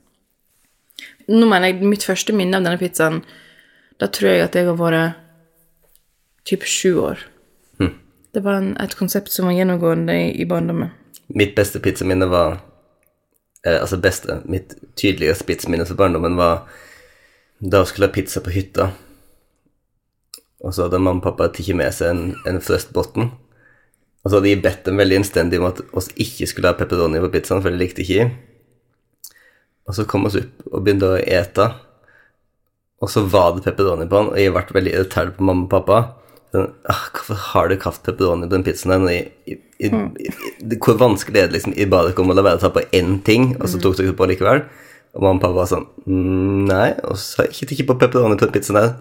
Nå 1.29 1.45
mener 1.45 1.69
jeg 1.69 1.85
mitt 1.85 2.05
første 2.07 2.33
minne 2.33 2.57
av 2.57 2.65
denne 2.65 2.79
pizzaen 2.81 3.19
Da 4.01 4.07
tror 4.09 4.31
jeg 4.31 4.43
at 4.45 4.57
jeg 4.57 4.67
har 4.67 4.77
vært 4.79 5.21
typ 6.45 6.65
sju 6.69 6.97
år. 7.01 7.21
Det 8.35 8.43
var 8.43 8.59
en, 8.59 8.73
et 8.83 8.95
konsept 8.99 9.31
som 9.31 9.47
var 9.47 9.55
gjennomgående 9.55 10.13
i, 10.19 10.31
i 10.43 10.45
barndommen. 10.45 10.91
Mitt 11.31 11.53
beste 11.55 11.79
pizzaminne 11.79 12.27
var 12.27 12.57
eh, 13.63 13.77
Altså 13.79 13.97
beste, 14.03 14.41
mitt 14.51 14.75
tydeligste 14.99 15.47
pizzaminne 15.47 15.87
fra 15.87 15.95
barndommen 16.03 16.35
var 16.35 16.65
da 17.63 17.81
vi 17.81 17.93
skulle 17.93 18.09
ha 18.09 18.13
pizza 18.13 18.43
på 18.43 18.51
hytta. 18.51 18.89
Og 20.63 20.73
så 20.73 20.85
hadde 20.85 20.99
mamma 21.01 21.19
og 21.19 21.25
pappa 21.27 21.49
tatt 21.53 21.73
med 21.77 21.91
seg 21.93 22.11
en, 22.13 22.23
en 22.47 22.61
frøstbotn. 22.63 23.27
Og 24.23 24.31
så 24.31 24.37
hadde 24.39 24.49
de 24.49 24.61
bedt 24.63 24.85
dem 24.87 24.97
veldig 24.97 25.19
innstendig 25.21 25.59
om 25.61 25.67
at 25.69 25.81
oss 25.93 26.07
ikke 26.15 26.47
skulle 26.49 26.71
ha 26.71 26.77
pepperoni 26.79 27.19
på 27.21 27.29
pizzaen, 27.35 27.61
for 27.61 27.69
de 27.73 27.77
likte 27.81 28.01
ikke. 28.05 28.29
Og 29.85 29.93
så 29.97 30.05
kom 30.09 30.25
oss 30.25 30.37
opp 30.39 30.63
og 30.71 30.81
begynte 30.85 31.11
å 31.13 31.19
ete. 31.21 31.67
Og 33.03 33.11
så 33.11 33.21
var 33.29 33.51
det 33.57 33.65
pepperoni 33.67 34.07
på 34.09 34.17
den, 34.17 34.31
og 34.31 34.39
jeg 34.39 34.53
ble 34.55 34.77
veldig 34.79 34.93
irritert 34.95 35.35
på 35.37 35.45
mamma 35.45 35.67
og 35.67 35.73
pappa. 35.75 35.99
Sånn, 36.55 36.71
ah, 36.89 37.03
hvorfor 37.13 37.37
har 37.51 37.69
du 37.69 37.75
hatt 37.83 38.01
pepperoni 38.07 38.47
på 38.47 38.55
den 38.55 38.63
pizzaen 38.65 39.05
der? 39.05 39.27
jeg- 39.45 40.79
Hvor 40.79 40.97
vanskelig 40.97 41.41
er 41.43 41.47
det 41.51 41.57
liksom 41.59 41.75
i 41.77 41.85
badet 41.85 42.17
om 42.17 42.31
å 42.31 42.33
la 42.35 42.41
være 42.47 42.57
å 42.57 42.61
ta 42.63 42.69
på 42.71 42.81
én 42.95 43.19
ting, 43.23 43.57
og 43.59 43.67
så 43.67 43.77
tok 43.83 43.97
dere 43.97 44.13
på 44.15 44.25
likevel? 44.31 44.63
Og 45.13 45.21
mamma 45.21 45.35
og 45.35 45.41
pappa 45.41 45.53
var 45.59 45.69
sånn 45.69 45.85
mm, 46.07 46.65
Nei, 46.67 46.89
og 47.03 47.15
så 47.19 47.37
har 47.43 47.45
jeg 47.51 47.53
ikke 47.53 47.69
tikk 47.75 47.87
på 47.91 47.99
pepperoni 47.99 48.37
på 48.39 48.47
den 48.47 48.55
pizzaen 48.55 48.79
her. 48.81 48.95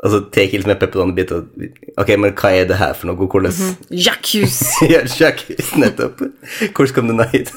Og 0.00 0.12
så 0.14 0.20
tar 0.32 0.46
jeg 0.46 0.54
liksom 0.54 0.72
en 0.72 0.78
pepperoni-bit 0.80 1.32
og 1.36 1.64
Ok, 2.00 2.14
men 2.16 2.32
hva 2.32 2.52
er 2.56 2.68
det 2.70 2.78
her 2.80 2.94
for 2.96 3.10
noe? 3.10 3.28
Hvordan 3.28 3.52
Jacques! 3.92 4.60
ja, 4.92 5.02
Jackhus, 5.04 5.74
nettopp. 5.76 6.22
Hvordan 6.70 6.94
kom 6.96 7.10
den 7.10 7.24
hit? 7.34 7.52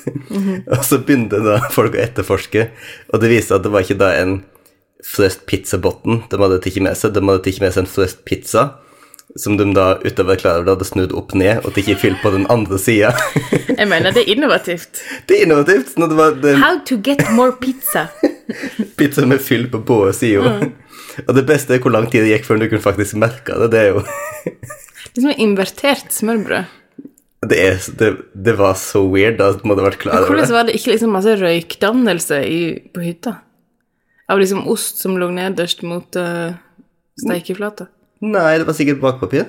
Og 0.68 0.84
så 0.84 1.00
begynte 1.00 1.40
da 1.46 1.62
folk 1.72 1.96
å 1.96 2.02
etterforske, 2.04 2.68
og 3.14 3.24
det 3.24 3.32
viste 3.32 3.56
at 3.56 3.64
det 3.64 3.72
var 3.72 3.88
ikke 3.88 4.02
da 4.02 4.12
en 4.20 4.42
frøst 5.04 5.46
pizzabotten 5.50 6.24
de 6.32 6.40
hadde 6.40 6.62
tatt 6.64 6.80
med 6.84 6.98
seg, 7.00 7.14
de 7.16 7.24
hadde 7.24 7.44
tatt 7.46 7.62
med 7.64 7.76
seg 7.76 7.84
en 7.84 7.92
frøst 7.92 8.24
pizza, 8.28 8.66
som 9.40 9.58
de 9.58 9.66
da 9.74 9.88
utover 10.04 10.38
klar 10.40 10.68
hadde 10.68 10.88
snudd 10.88 11.16
opp 11.18 11.34
ned, 11.38 11.64
og 11.64 11.80
ikke 11.80 11.98
fylt 12.02 12.22
på 12.24 12.34
den 12.36 12.46
andre 12.54 12.80
sida. 12.82 13.14
Jeg 13.80 13.88
mener, 13.90 14.12
det 14.14 14.26
er 14.26 14.36
innovativt. 14.36 15.02
det 15.28 15.40
er 15.40 15.48
innovativt. 15.48 15.96
Det 15.98 16.20
var 16.20 16.38
den 16.44 16.60
How 16.62 16.80
to 16.88 17.00
get 17.04 17.24
more 17.34 17.56
pizza. 17.60 18.08
pizza 19.00 19.26
med 19.26 19.42
fyll 19.42 19.70
på 19.72 19.80
både 19.80 20.14
sider. 20.20 20.68
Og 21.28 21.34
det 21.38 21.46
beste 21.50 21.76
er 21.76 21.84
hvor 21.84 21.94
lang 21.94 22.08
tid 22.12 22.26
det 22.26 22.34
gikk 22.34 22.48
før 22.48 22.62
du 22.62 22.70
kunne 22.70 22.84
faktisk 22.84 23.18
merke 23.22 23.52
det. 23.64 23.70
Det 23.74 23.82
er 23.82 23.90
jo 23.94 24.00
Liksom 25.14 25.30
som 25.30 25.42
invertert 25.44 26.10
smørbrød. 26.16 26.66
Det, 27.44 27.58
er, 27.60 27.76
det, 28.00 28.10
det 28.46 28.54
var 28.58 28.74
så 28.80 29.02
weird, 29.04 29.36
da 29.38 29.52
må 29.68 29.76
du 29.76 29.82
ha 29.84 29.90
vært 29.90 30.02
klar 30.02 30.16
over 30.16 30.32
det. 30.32 30.34
Hvordan 30.34 30.56
var 30.56 30.64
det 30.68 30.76
ikke 30.80 30.94
liksom 30.94 31.12
masse 31.14 31.34
røykdannelse 31.42 32.38
i, 32.48 32.62
på 32.96 33.00
hytta? 33.04 33.34
Av 34.32 34.40
liksom 34.40 34.68
ost 34.72 34.96
som 35.04 35.18
lå 35.20 35.28
nederst 35.36 35.84
mot 35.86 36.08
uh, 36.16 36.56
steikeflata? 37.20 37.90
Nei, 38.24 38.54
det 38.62 38.68
var 38.70 38.76
sikkert 38.78 39.04
bakpapir. 39.04 39.46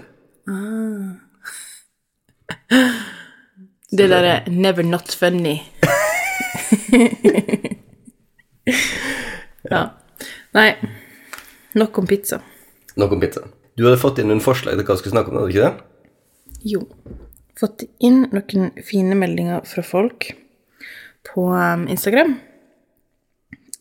Det 3.95 4.09
derre 4.11 4.43
'never 4.51 4.83
not 4.83 5.15
funny'. 5.15 5.63
ja. 9.71 9.83
Nei, 10.55 10.75
nok 11.75 11.99
om 11.99 12.07
pizza. 12.07 12.41
Nok 13.01 13.13
om 13.17 13.21
pizza. 13.23 13.45
Du 13.75 13.85
hadde 13.87 13.99
fått 13.99 14.21
inn 14.23 14.31
noen 14.31 14.43
forslag 14.45 14.77
til 14.79 14.87
hva 14.87 14.95
vi 14.97 15.03
skulle 15.03 15.15
snakke 15.17 15.33
om, 15.33 15.39
hadde 15.41 15.51
du 15.51 15.55
ikke 15.55 15.69
det? 15.69 15.75
Jo. 16.75 16.83
Fått 17.59 17.85
inn 18.03 18.25
noen 18.31 18.71
fine 18.87 19.17
meldinger 19.19 19.65
fra 19.69 19.83
folk 19.87 20.31
på 21.27 21.49
um, 21.51 21.87
Instagram. 21.91 22.37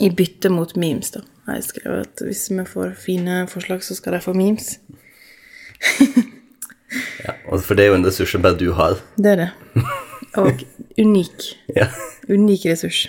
I 0.02 0.10
bytte 0.10 0.50
mot 0.50 0.74
memes, 0.80 1.14
da. 1.14 1.22
Har 1.48 1.60
jeg 1.60 1.68
skrevet 1.70 2.08
at 2.08 2.24
hvis 2.26 2.48
vi 2.52 2.66
får 2.68 2.94
fine 3.00 3.44
forslag, 3.52 3.84
så 3.86 3.98
skal 3.98 4.18
de 4.18 4.24
få 4.26 4.36
memes. 4.38 4.78
Ja, 7.24 7.34
For 7.58 7.74
det 7.74 7.88
er 7.88 7.88
jo 7.90 7.96
en 7.98 8.06
ressurs 8.06 8.30
som 8.36 8.44
bare 8.44 8.58
du 8.60 8.68
har. 8.78 9.00
Det 9.18 9.32
er 9.32 9.40
det. 9.40 9.86
Og 10.38 10.62
unik. 11.02 11.48
Ja. 11.80 11.88
Unik 12.30 12.68
ressurs. 12.70 13.08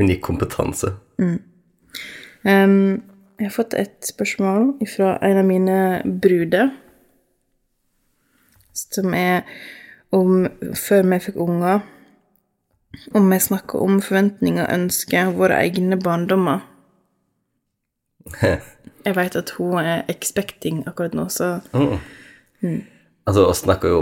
Unik 0.00 0.22
kompetanse. 0.24 0.94
Um, 1.20 3.02
jeg 3.36 3.50
har 3.50 3.52
fått 3.52 3.74
et 3.76 4.06
spørsmål 4.06 4.70
fra 4.88 5.16
en 5.24 5.38
av 5.42 5.44
mine 5.44 5.78
bruder, 6.22 6.70
som 8.76 9.12
er 9.16 9.44
om 10.14 10.46
før 10.76 11.04
vi 11.10 11.18
fikk 11.26 11.36
unger, 11.44 11.82
om 13.12 13.28
vi 13.28 13.38
snakker 13.40 13.82
om 13.84 14.00
forventninger, 14.00 14.64
ønsker, 14.72 15.34
våre 15.36 15.58
egne 15.66 15.98
barndommer. 16.00 16.64
Jeg 19.06 19.14
vet 19.14 19.36
at 19.38 19.52
hun 19.54 19.76
er 19.78 20.00
expecting 20.10 20.80
akkurat 20.88 21.12
nå, 21.14 21.28
så 21.30 21.60
Altså, 23.26 23.44
vi 23.46 23.54
snakker 23.54 23.88
jo 23.88 24.00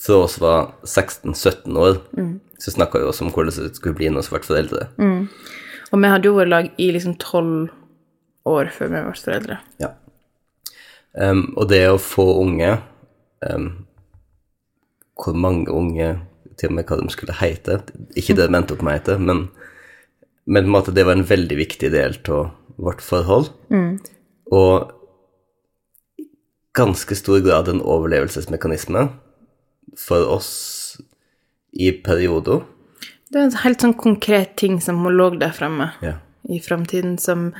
Fra 0.00 0.14
oss 0.24 0.38
var 0.40 0.70
16-17 0.84 1.76
år, 1.76 1.98
så 2.56 2.72
snakka 2.72 2.98
vi 2.98 3.04
også 3.04 3.26
om 3.26 3.32
hvordan 3.34 3.66
det 3.66 3.76
skulle 3.76 3.98
bli 3.98 4.08
når 4.08 4.24
vi 4.24 4.32
ble 4.38 4.46
foreldre. 4.46 4.86
Og 5.92 6.00
vi 6.00 6.08
hadde 6.08 6.30
jo 6.30 6.38
vært 6.38 6.48
lag 6.48 6.70
i 6.78 6.86
liksom 6.94 7.18
tolv 7.20 7.68
år 8.50 8.70
før 8.74 8.92
vi 8.92 9.02
ble 9.06 9.14
foreldre. 9.16 9.58
Ja. 9.82 9.92
Um, 11.14 11.46
og 11.56 11.70
det 11.72 11.82
å 11.90 11.98
få 11.98 12.22
unge 12.38 12.76
um, 13.42 13.64
Hvor 15.18 15.34
mange 15.34 15.72
unge 15.74 16.12
Til 16.54 16.70
og 16.70 16.76
med 16.76 16.86
hva 16.86 17.00
de 17.00 17.10
skulle 17.10 17.34
hete. 17.34 17.80
Ikke 18.14 18.36
det 18.38 18.46
de 18.46 18.54
endte 18.54 18.76
opp 18.76 18.84
med 18.86 18.94
å 18.94 18.98
hete, 19.00 19.16
men, 19.18 19.48
men 20.46 20.70
måte 20.70 20.94
det 20.94 21.06
var 21.08 21.18
en 21.18 21.26
veldig 21.26 21.56
viktig 21.58 21.90
del 21.90 22.14
av 22.30 22.52
vårt 22.80 23.02
forhold. 23.02 23.50
Og 24.52 24.92
ganske 26.76 27.16
stor 27.16 27.40
grad 27.44 27.68
en 27.68 27.82
overlevelsesmekanisme 27.82 29.06
for 29.98 30.26
oss 30.36 30.50
i 31.72 31.90
perioder. 32.04 32.62
Det 33.30 33.38
er 33.38 33.46
en 33.46 33.60
helt 33.62 33.82
sånn 33.82 33.94
konkret 33.98 34.56
ting 34.58 34.80
som 34.82 35.02
lå 35.06 35.30
der 35.38 35.54
fremme 35.54 35.92
Ja. 36.02 36.18
i 36.48 36.58
framtiden, 36.60 37.18
som, 37.18 37.52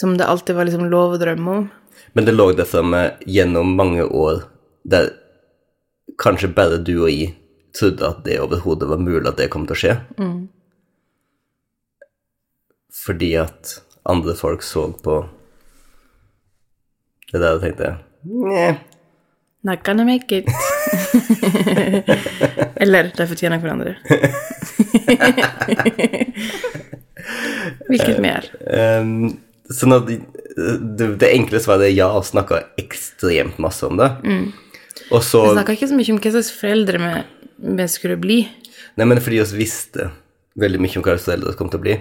som 0.00 0.16
det 0.16 0.26
alltid 0.26 0.56
var 0.56 0.68
liksom 0.68 0.88
lov 0.92 1.16
å 1.16 1.20
drømme 1.20 1.56
om. 1.60 1.68
Men 2.12 2.24
det 2.24 2.34
lå 2.36 2.50
der 2.56 2.68
fremme 2.68 3.02
gjennom 3.26 3.74
mange 3.76 4.04
år 4.04 4.42
der 4.84 5.10
kanskje 6.20 6.52
bare 6.54 6.78
du 6.80 6.94
og 6.98 7.10
jeg 7.10 7.34
trodde 7.76 8.08
at 8.08 8.22
det 8.24 8.38
overhodet 8.40 8.88
var 8.88 9.00
mulig 9.00 9.28
at 9.28 9.40
det 9.40 9.50
kom 9.52 9.66
til 9.68 9.76
å 9.76 9.80
skje. 9.80 9.94
Fordi 13.06 13.32
at 13.40 13.78
andre 14.08 14.36
folk 14.38 14.64
så 14.64 14.88
på 15.02 15.20
det 17.32 17.40
der 17.42 17.56
og 17.56 17.64
tenkte 17.64 17.96
Nja. 18.26 18.76
Not 19.66 19.82
gonna 19.82 20.04
make 20.04 20.30
it. 20.30 20.46
Eller 22.82 23.10
de 23.16 23.26
fortjener 23.26 23.58
hverandre. 23.58 23.96
Hvilket 27.88 28.20
mer? 28.22 28.46
Ehm, 28.70 29.45
Sånn 29.74 29.96
at 29.96 30.06
det, 30.06 31.08
det 31.20 31.30
enkle 31.32 31.60
svaret 31.62 31.88
er 31.88 31.94
ja, 31.96 32.10
og 32.14 32.26
snakka 32.26 32.62
ekstremt 32.80 33.58
masse 33.62 33.86
om 33.86 33.98
det. 34.00 34.10
Og 35.10 35.24
så 35.24 35.42
Vi 35.48 35.56
snakka 35.58 35.74
ikke 35.76 35.90
så 35.90 35.98
mye 35.98 36.14
om 36.14 36.20
hva 36.22 36.32
slags 36.36 36.52
foreldre 36.54 37.00
vi, 37.02 37.10
vi 37.80 37.88
skulle 37.90 38.18
bli. 38.20 38.38
Nei, 38.96 39.08
men 39.08 39.20
fordi 39.22 39.42
vi 39.42 39.64
visste 39.64 40.10
veldig 40.56 40.80
mye 40.82 40.98
om 40.98 41.04
hva 41.04 41.16
slags 41.16 41.28
foreldre 41.28 41.52
vi 41.52 41.58
kom 41.58 41.72
til 41.72 41.80
å 41.80 41.84
bli. 41.84 41.96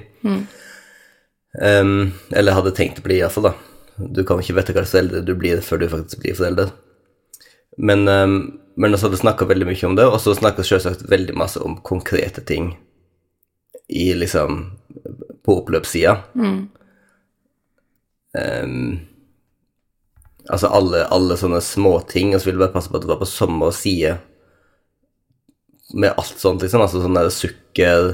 Em, 1.65 1.95
eller 2.36 2.57
hadde 2.57 2.75
tenkt 2.75 3.01
å 3.01 3.05
bli, 3.05 3.19
iallfall, 3.22 3.50
da. 3.50 3.55
Du 3.98 4.24
kan 4.27 4.41
ikke 4.41 4.57
vite 4.57 4.75
hva 4.75 4.84
slags 4.84 4.95
foreldre 4.95 5.24
du 5.25 5.36
blir 5.39 5.62
før 5.63 5.81
du 5.81 5.89
faktisk 5.91 6.24
blir 6.24 6.38
forelder. 6.38 6.72
Men, 7.77 8.07
um, 8.07 8.39
men 8.79 8.95
også 8.95 9.10
hadde 9.10 9.22
snakka 9.22 9.48
veldig 9.50 9.67
mye 9.67 9.88
om 9.88 9.95
det, 10.00 10.07
og 10.07 10.19
så 10.24 10.36
snakka 10.36 10.63
selvsagt 10.67 11.05
veldig 11.12 11.36
masse 11.38 11.60
om 11.63 11.77
konkrete 11.84 12.43
ting 12.43 12.74
i 13.91 14.10
liksom 14.17 14.63
på 15.45 15.60
oppløpssida. 15.62 16.17
Em, 18.36 19.00
altså 20.50 20.68
alle, 20.75 21.06
alle 21.13 21.38
sånne 21.39 21.62
småting, 21.63 22.34
og 22.36 22.42
så 22.42 22.50
ville 22.50 22.60
du 22.60 22.65
bare 22.65 22.75
passe 22.75 22.92
på 22.92 22.98
at 23.00 23.06
det 23.06 23.12
var 23.13 23.22
på 23.22 23.30
samme 23.30 23.70
side 23.74 24.18
med 25.96 26.13
alt 26.18 26.39
sånt, 26.42 26.63
liksom. 26.65 26.82
Altså 26.84 27.01
sånn 27.04 27.15
der 27.18 27.30
sukker 27.34 28.10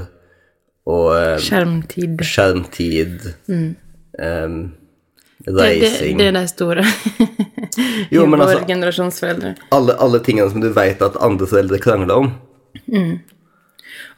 og 0.86 1.08
um, 1.14 1.38
Skjermtid. 1.42 2.22
skjermtid, 2.26 3.28
Det, 3.46 3.58
det, 5.46 5.52
reising 5.58 6.18
det 6.18 6.26
er 6.28 6.34
de 6.36 6.42
store 6.50 6.82
Jo, 8.12 8.24
i 8.24 8.28
men 8.28 8.38
vår 8.38 8.46
altså- 8.46 8.66
generasjons 8.68 9.20
foreldre. 9.22 9.54
alle, 9.74 9.94
alle 9.98 10.20
tingene 10.26 10.50
som 10.52 10.60
du 10.62 10.68
vet 10.74 11.02
at 11.02 11.16
andre 11.22 11.46
foreldre 11.50 11.78
krangler 11.82 12.18
om. 12.24 12.32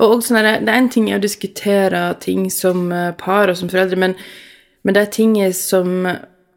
Og 0.00 0.16
også 0.16 0.32
sånn 0.34 0.49
det 0.64 0.73
er 0.73 0.80
en 0.80 0.88
ting 0.90 1.06
å 1.14 1.20
diskutere 1.23 2.00
ting 2.20 2.49
som 2.50 2.88
eh, 2.92 3.12
par 3.20 3.52
og 3.52 3.56
som 3.61 3.68
foreldre, 3.70 3.96
men, 4.00 4.16
men 4.84 4.94
det 4.94 5.02
er 5.02 5.12
ting 5.12 5.36
som 5.56 6.06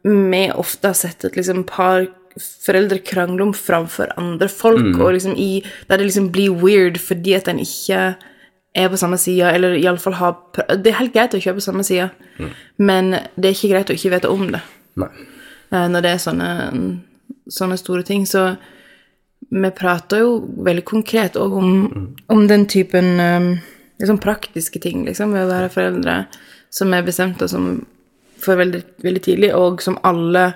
vi 0.04 0.44
ofte 0.54 0.90
har 0.90 0.96
sett 0.96 1.24
at 1.24 1.36
liksom 1.36 1.64
par 1.68 2.06
foreldre 2.38 3.00
krangler 3.02 3.48
om 3.48 3.54
framfor 3.56 4.12
andre 4.20 4.48
folk, 4.48 4.98
og 5.00 5.12
liksom 5.16 5.34
i, 5.36 5.62
der 5.88 5.98
det 5.98 6.08
liksom 6.08 6.30
blir 6.32 6.54
weird 6.54 7.00
fordi 7.02 7.34
at 7.34 7.48
en 7.50 7.58
ikke 7.62 8.14
er 8.78 8.88
på 8.92 9.00
samme 9.00 9.18
side, 9.18 9.48
eller 9.50 9.74
iallfall 9.74 10.14
har 10.20 10.36
Det 10.76 10.92
er 10.92 11.00
helt 11.00 11.14
greit 11.14 11.34
å 11.34 11.40
kjøpe 11.40 11.58
på 11.58 11.66
samme 11.66 11.84
side, 11.84 12.10
men 12.76 13.10
det 13.34 13.48
er 13.48 13.56
ikke 13.56 13.72
greit 13.72 13.90
å 13.90 13.96
ikke 13.96 14.12
vite 14.14 14.30
om 14.30 14.46
det 14.52 14.62
Nei. 15.00 15.08
eh, 15.72 15.88
når 15.88 16.04
det 16.04 16.12
er 16.12 16.22
sånne, 16.22 16.50
sånne 17.48 17.78
store 17.80 18.02
ting. 18.02 18.26
Så 18.26 18.44
vi 19.50 19.70
prater 19.70 20.22
jo 20.22 20.38
veldig 20.66 20.84
konkret 20.84 21.36
òg 21.40 21.54
om, 21.58 21.70
om 22.28 22.46
den 22.46 22.66
typen 22.68 23.18
um, 23.20 23.52
liksom 23.98 24.18
praktiske 24.22 24.80
ting, 24.82 25.04
liksom, 25.06 25.32
ved 25.32 25.46
å 25.46 25.52
være 25.52 25.72
foreldre, 25.72 26.18
som 26.70 26.92
er 26.92 27.06
bestemte 27.06 27.46
oss 27.46 27.54
som 27.56 27.86
for 28.42 28.60
veldig, 28.60 28.82
veldig 29.04 29.22
tidlig, 29.24 29.50
og 29.56 29.82
som 29.84 29.98
alle 30.06 30.52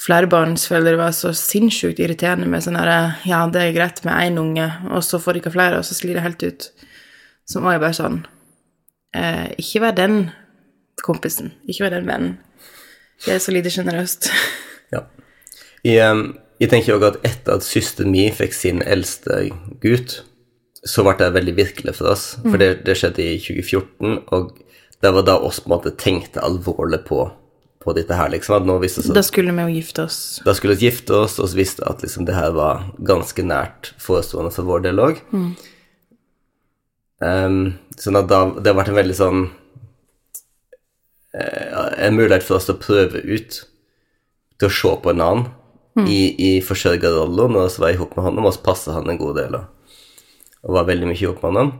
flerbarnsforeldre 0.00 0.96
var 1.00 1.14
så 1.16 1.32
sinnssykt 1.36 2.00
irriterende 2.02 2.48
med 2.50 2.64
sånn 2.64 2.76
herre 2.76 3.16
Ja, 3.28 3.44
det 3.48 3.62
er 3.62 3.76
greit 3.76 4.02
med 4.04 4.18
én 4.26 4.40
unge, 4.40 4.66
og 4.92 5.04
så 5.04 5.20
får 5.22 5.36
de 5.36 5.42
ikke 5.44 5.54
flere, 5.56 5.80
og 5.80 5.88
så 5.88 5.96
sklir 5.96 6.18
det 6.18 6.24
helt 6.26 6.44
ut. 6.44 6.68
Som 7.48 7.64
må 7.64 7.72
jeg 7.72 7.82
bare 7.82 7.96
sånn 7.96 8.18
eh, 9.16 9.54
Ikke 9.62 9.84
vær 9.86 9.96
den 9.96 10.18
kompisen. 11.04 11.52
Ikke 11.68 11.86
vær 11.86 11.96
den 11.96 12.08
vennen. 12.08 12.36
Det 13.24 13.36
er 13.36 13.42
så 13.42 13.54
lite 13.54 13.72
sjenerøst. 13.72 14.30
Ja. 14.94 15.00
Jeg, 15.82 16.18
jeg 16.62 16.70
tenker 16.70 16.94
også 16.94 17.08
at 17.08 17.24
etter 17.26 17.56
at 17.56 17.64
søsteren 17.66 18.12
min 18.14 18.30
fikk 18.30 18.52
sin 18.54 18.84
eldste 18.86 19.40
gutt, 19.82 20.20
så 20.86 21.02
ble 21.02 21.16
det 21.18 21.32
veldig 21.34 21.54
virkelig 21.56 21.96
for 21.98 22.12
oss. 22.12 22.26
For 22.44 22.54
det, 22.62 22.84
det 22.86 22.94
skjedde 23.00 23.24
i 23.24 23.40
2014, 23.42 24.20
og 24.30 24.52
det 25.06 25.12
var 25.14 25.22
da 25.22 25.36
oss 25.38 25.60
på 25.62 25.70
en 25.70 25.76
måte 25.76 25.92
tenkte 25.94 26.42
alvorlig 26.42 27.04
på, 27.06 27.20
på 27.84 27.92
dette 27.94 28.16
her, 28.18 28.30
liksom. 28.32 28.56
At 28.58 28.66
nå 28.66 28.74
visste 28.82 29.04
så, 29.04 29.14
Da 29.14 29.22
skulle 29.22 29.54
vi 29.54 29.66
jo 29.68 29.76
gifte 29.78 30.06
oss. 30.08 30.18
Da 30.42 30.54
skulle 30.56 30.74
vi 30.74 30.88
gifte 30.88 31.14
oss, 31.14 31.36
og 31.38 31.50
så 31.52 31.58
visste 31.60 31.86
at 31.86 32.02
liksom, 32.02 32.26
det 32.26 32.34
her 32.34 32.50
var 32.56 32.88
ganske 33.06 33.44
nært 33.46 33.92
forestående 34.02 34.50
for 34.54 34.66
vår 34.66 34.82
del 34.88 35.02
òg. 35.04 35.20
sånn 38.02 38.18
at 38.18 38.26
da, 38.28 38.40
det 38.58 38.72
har 38.72 38.76
vært 38.76 38.90
en 38.92 38.98
veldig 38.98 39.14
sånn 39.16 39.38
eh, 41.32 41.70
En 42.04 42.18
mulighet 42.18 42.44
for 42.44 42.58
oss 42.58 42.66
til 42.68 42.74
å 42.74 42.82
prøve 42.82 43.22
ut, 43.24 43.60
til 44.60 44.68
å 44.68 44.74
se 44.80 44.92
på 45.00 45.14
en 45.14 45.22
annen 45.24 45.46
i, 46.12 46.18
i 46.36 46.50
forsørgerrollen 46.60 47.56
Og 47.56 47.70
så 47.72 47.80
var 47.80 47.94
jeg 47.94 48.02
sammen 48.02 48.18
med 48.18 48.26
han, 48.26 48.42
og 48.42 48.52
så 48.52 48.64
passet 48.66 48.92
han 48.92 49.08
en 49.08 49.22
god 49.22 49.38
del. 49.38 49.56
Og, 49.56 49.94
og 50.66 50.76
var 50.76 50.90
veldig 50.90 51.08
mye 51.08 51.22
sammen 51.22 51.54
med 51.54 51.62
han, 51.62 51.72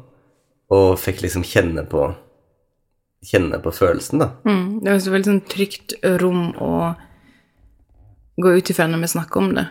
og 0.78 0.86
fikk 1.02 1.20
liksom 1.26 1.44
kjenne 1.46 1.84
på 1.90 2.06
Kjenne 3.24 3.58
på 3.62 3.72
følelsen, 3.74 4.20
da. 4.20 4.30
Mm, 4.44 4.80
det 4.82 4.90
var 4.90 4.98
et 5.00 5.12
veldig 5.14 5.30
sånn 5.30 5.44
trygt 5.50 5.96
rom 6.20 6.50
å 6.62 6.72
gå 8.36 8.52
ut 8.58 8.70
ifra 8.70 8.86
når 8.90 9.02
vi 9.02 9.12
snakker 9.14 9.40
om 9.40 9.54
det. 9.56 9.64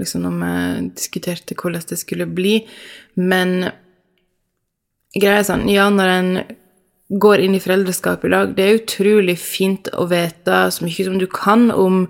Liksom 0.00 0.26
når 0.26 0.34
vi 0.42 0.90
diskuterte 1.00 1.56
hvordan 1.56 1.86
det 1.88 1.98
skulle 2.00 2.26
bli. 2.28 2.58
Men 3.16 3.70
greia 5.16 5.40
er 5.40 5.48
sånn, 5.48 5.64
ja, 5.72 5.88
når 5.90 6.12
en 6.18 6.30
går 7.24 7.44
inn 7.44 7.56
i 7.56 7.62
foreldreskap 7.62 8.24
i 8.24 8.32
dag, 8.32 8.52
det 8.56 8.64
er 8.64 8.78
utrolig 8.82 9.38
fint 9.40 9.88
å 9.92 10.06
vite 10.10 10.60
så 10.74 10.84
mye 10.84 11.08
som 11.08 11.18
du 11.20 11.26
kan 11.30 11.70
om 11.72 12.04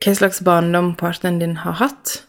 hva 0.00 0.14
slags 0.16 0.40
barndom 0.40 0.94
partneren 0.96 1.38
din 1.42 1.56
har 1.60 1.76
hatt. 1.76 2.22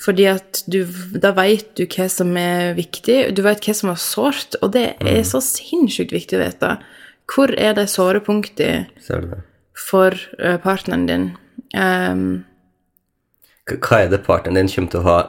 Fordi 0.00 0.26
at 0.30 0.62
du, 0.70 0.84
da 1.18 1.32
vet 1.34 1.72
du 1.78 1.84
hva 1.90 2.06
som 2.12 2.36
er 2.38 2.76
viktig, 2.78 3.18
du 3.34 3.42
vet 3.42 3.66
hva 3.66 3.74
som 3.74 3.90
er 3.90 3.98
sårt, 3.98 4.54
og 4.62 4.72
det 4.76 4.92
er 5.02 5.24
så 5.26 5.42
sinnssykt 5.42 6.14
viktig 6.14 6.38
å 6.38 6.44
vite. 6.44 6.76
Hvor 7.30 7.52
er 7.58 7.74
de 7.78 7.86
såre 7.90 8.22
punktene 8.22 8.86
for 9.78 10.14
eh, 10.38 10.56
partneren 10.62 11.06
din? 11.10 11.26
Um, 11.74 12.24
Hva 13.70 14.00
er 14.04 14.10
det 14.10 14.24
partneren 14.26 14.62
din 14.62 14.72
kommer 14.72 14.94
til 14.94 15.02
å 15.02 15.08
ha 15.08 15.20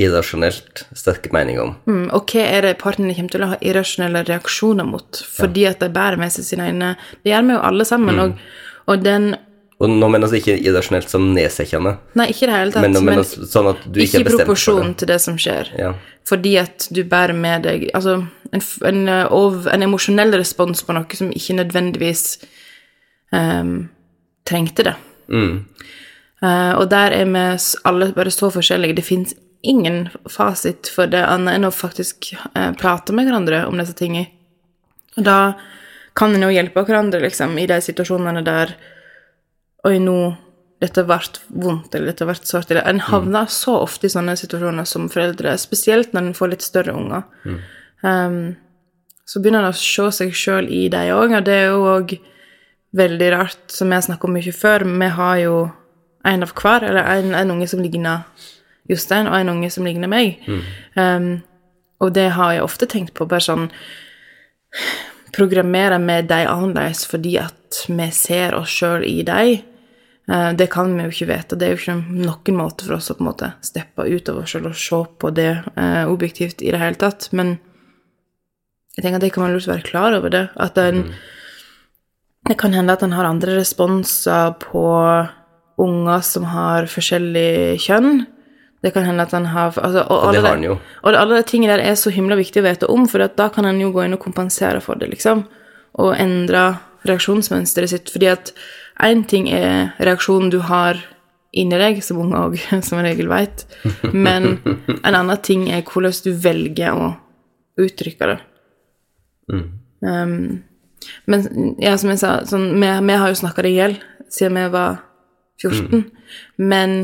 irrasjonelt 0.00 0.86
sterke 0.96 1.32
meninger 1.34 1.64
om? 1.64 1.76
mm, 1.84 2.06
og 2.16 2.32
hva 2.32 2.46
er 2.46 2.68
det 2.68 2.78
partneren 2.80 3.12
din 3.12 3.18
kommer 3.18 3.34
til 3.34 3.44
å 3.44 3.52
ha 3.54 3.60
irrasjonelle 3.64 4.24
reaksjoner 4.28 4.88
mot? 4.88 5.24
Fordi 5.40 5.68
at 5.68 5.80
de 5.80 5.88
bærer 5.92 6.20
med 6.20 6.32
seg 6.32 6.46
sine 6.46 6.68
egne 6.68 6.94
Det 7.24 7.32
gjør 7.32 7.48
vi 7.48 7.56
jo 7.56 7.62
alle 7.68 7.88
sammen, 7.88 8.20
og, 8.24 8.42
og 8.88 9.04
den 9.04 9.32
Og 9.80 9.88
nå 9.88 10.08
mener 10.12 10.28
vi 10.28 10.42
ikke 10.42 10.58
irrasjonelt 10.60 11.08
som 11.08 11.30
nedsettende, 11.32 11.94
Nei, 12.18 12.26
ikke 12.34 12.44
i 12.44 12.48
det 12.50 12.56
hele 12.56 12.74
tatt, 12.74 12.84
men 12.84 13.04
men 13.06 13.22
vi 13.22 13.46
sånn 13.48 13.70
at 13.70 13.86
du 13.86 14.02
ikke 14.02 14.20
ikke 14.20 14.26
i 14.26 14.34
proporsjon 14.34 14.90
det. 14.90 14.96
til 15.00 15.08
det 15.08 15.20
som 15.24 15.38
skjer. 15.40 15.70
Ja. 15.80 15.94
Fordi 16.28 16.52
at 16.60 16.88
du 16.92 17.00
bærer 17.08 17.32
med 17.32 17.64
deg 17.64 17.86
Altså, 17.96 18.18
en, 18.52 18.64
en, 18.86 19.00
eh, 19.08 19.70
en 19.72 19.86
emosjonell 19.86 20.36
respons 20.36 20.84
på 20.84 20.96
noe 20.96 21.16
som 21.16 21.32
ikke 21.32 21.56
nødvendigvis 21.62 22.24
um, 23.32 23.88
trengte 24.44 24.84
det. 24.90 24.94
Eh, 25.32 26.72
og 26.76 26.90
der 26.92 27.16
er 27.16 27.32
vi 27.32 27.46
alle 27.88 28.12
bare 28.16 28.36
så 28.36 28.52
forskjellige. 28.52 28.98
Det 29.00 29.06
fins 29.06 29.34
ingen 29.62 30.08
fasit 30.28 30.92
for 30.92 31.08
det 31.08 31.24
annet 31.24 31.56
enn 31.56 31.68
å 31.68 31.72
faktisk 31.74 32.34
uh, 32.56 32.72
prate 32.76 33.16
med 33.16 33.28
hverandre 33.28 33.64
om 33.68 33.80
disse 33.80 33.96
tingene. 33.96 34.28
Og 35.16 35.24
da 35.26 35.40
kan 36.16 36.34
en 36.34 36.44
jo 36.44 36.52
hjelpe 36.52 36.84
hverandre, 36.84 37.20
liksom, 37.24 37.58
i 37.60 37.68
de 37.68 37.80
situasjonene 37.84 38.44
der 38.44 38.72
Oi, 39.88 39.98
nå 40.02 40.16
dette 40.80 41.04
ble 41.04 41.18
vondt, 41.60 41.94
eller 41.94 42.12
dette 42.12 42.26
ble 42.28 42.34
sårt. 42.40 42.70
Eller 42.72 42.86
en 42.88 43.02
havner 43.04 43.50
så 43.52 43.76
ofte 43.82 44.08
i 44.08 44.12
sånne 44.12 44.36
situasjoner 44.40 44.88
som 44.88 45.10
foreldre, 45.12 45.52
spesielt 45.60 46.14
når 46.16 46.30
en 46.30 46.36
får 46.36 46.52
litt 46.54 46.64
større 46.64 46.94
unger. 46.96 47.26
Um, 48.00 48.56
så 49.28 49.42
begynner 49.42 49.66
en 49.66 49.74
å 49.74 49.76
se 49.76 50.06
seg 50.16 50.32
sjøl 50.36 50.70
i 50.72 50.86
dem 50.92 51.12
òg, 51.14 51.36
og 51.36 51.44
det 51.46 51.58
er 51.58 51.68
jo 51.68 51.84
òg 51.92 52.16
veldig 52.96 53.28
rart, 53.34 53.60
som 53.70 53.92
jeg 53.92 54.00
har 54.00 54.06
snakket 54.08 54.30
om 54.30 54.34
mye 54.38 54.56
før. 54.56 54.86
Vi 54.88 55.10
har 55.20 55.36
jo 55.44 55.58
en 56.30 56.46
av 56.46 56.54
hver, 56.56 56.88
eller 56.88 57.12
en, 57.18 57.36
en 57.36 57.54
unge 57.54 57.68
som 57.70 57.84
ligner 57.84 58.24
Jostein, 58.90 59.28
og 59.28 59.36
en 59.36 59.52
unge 59.52 59.70
som 59.70 59.86
ligner 59.86 60.10
meg. 60.10 60.40
Um, 60.96 61.30
og 62.00 62.14
det 62.16 62.30
har 62.34 62.56
jeg 62.56 62.64
ofte 62.64 62.88
tenkt 62.88 63.14
på, 63.14 63.28
bare 63.28 63.44
sånn 63.44 63.70
Programmere 65.30 65.98
med 66.02 66.26
dem 66.30 66.48
annerledes 66.50 67.04
fordi 67.06 67.36
at 67.38 67.84
vi 67.86 68.06
ser 68.14 68.54
oss 68.58 68.72
sjøl 68.74 69.04
i 69.06 69.20
dem. 69.26 69.60
Eh, 70.30 70.52
Det 70.54 70.68
kan 70.70 70.92
vi 70.96 71.02
jo 71.08 71.10
ikke 71.10 71.30
vite. 71.32 71.58
Det 71.58 71.66
er 71.66 71.74
jo 71.74 71.80
ikke 71.80 71.96
noen 72.26 72.58
måte 72.60 72.86
for 72.86 72.98
oss 72.98 73.10
å 73.10 73.16
på 73.18 73.24
en 73.24 73.30
måte 73.32 73.52
steppe 73.66 74.06
ut 74.06 74.28
av 74.28 74.38
oss 74.42 74.52
sjøl 74.54 74.70
og 74.70 74.78
se 74.78 75.00
på 75.18 75.32
det 75.34 75.50
eh, 75.76 76.04
objektivt 76.06 76.62
i 76.62 76.70
det 76.70 76.78
hele 76.78 77.00
tatt. 77.00 77.30
Men 77.32 77.58
jeg 78.96 79.04
tenker 79.04 79.18
at 79.18 79.26
det 79.26 79.32
kan 79.34 79.44
være 79.46 79.56
lurt 79.58 79.68
å 79.68 79.74
være 79.74 79.88
klar 79.90 80.16
over 80.18 80.30
det. 80.30 80.48
At 80.56 80.78
en 80.78 81.12
Det 82.48 82.56
kan 82.58 82.72
hende 82.72 82.92
at 82.92 83.02
en 83.02 83.12
har 83.12 83.24
andre 83.28 83.58
responser 83.58 84.54
på 84.62 84.82
unger 85.80 86.20
som 86.24 86.44
har 86.44 86.86
forskjellig 86.88 87.76
kjønn. 87.84 88.26
Det 88.82 88.94
kan 88.94 89.04
hende 89.04 89.22
at 89.22 89.32
han 89.36 89.44
har 89.52 89.74
altså, 89.76 90.06
og, 90.08 90.24
Og 90.24 90.32
det 90.32 90.38
alle 90.38 90.48
har 90.48 90.54
han 90.56 90.64
jo. 90.64 90.78
og 91.04 91.14
alle 91.14 91.36
de 91.36 91.42
tingene 91.42 91.76
der 91.76 91.84
er 91.90 91.94
så 92.00 92.10
himla 92.10 92.36
viktig 92.36 92.62
å 92.62 92.64
vite 92.64 92.88
om, 92.88 93.06
for 93.06 93.20
da 93.36 93.48
kan 93.52 93.68
en 93.68 93.80
jo 93.80 93.90
gå 93.92 94.04
inn 94.06 94.16
og 94.16 94.22
kompensere 94.24 94.80
for 94.80 94.96
det, 94.96 95.10
liksom. 95.12 95.44
Og 96.00 96.14
endre 96.16 96.78
reaksjonsmønsteret 97.04 97.92
sitt. 97.92 98.10
Fordi 98.10 98.30
at 98.32 98.52
én 99.06 99.24
ting 99.28 99.48
er 99.52 99.94
reaksjonen 99.98 100.52
du 100.52 100.60
har 100.66 101.00
inni 101.50 101.78
deg, 101.80 102.00
som 102.04 102.20
unge 102.22 102.38
òg 102.38 102.58
som 102.86 103.02
regel 103.02 103.30
veit, 103.30 103.66
men 104.12 104.58
en 105.06 105.14
annen 105.14 105.42
ting 105.44 105.68
er 105.72 105.84
hvordan 105.86 106.16
du 106.24 106.32
velger 106.46 106.96
å 106.96 107.12
uttrykke 107.80 108.32
det. 108.32 108.40
Um, 109.50 110.62
Men 111.26 111.76
ja, 111.80 111.96
som 111.98 112.12
jeg 112.12 112.20
sa, 112.20 112.34
sånn, 112.48 112.74
vi, 112.80 112.88
vi 113.06 113.16
har 113.22 113.30
jo 113.30 113.38
snakka 113.40 113.64
det 113.64 113.72
i 113.72 113.78
hjel 113.78 113.96
siden 114.30 114.58
vi 114.58 114.66
var 114.74 115.00
14, 115.62 116.04
men 116.70 116.96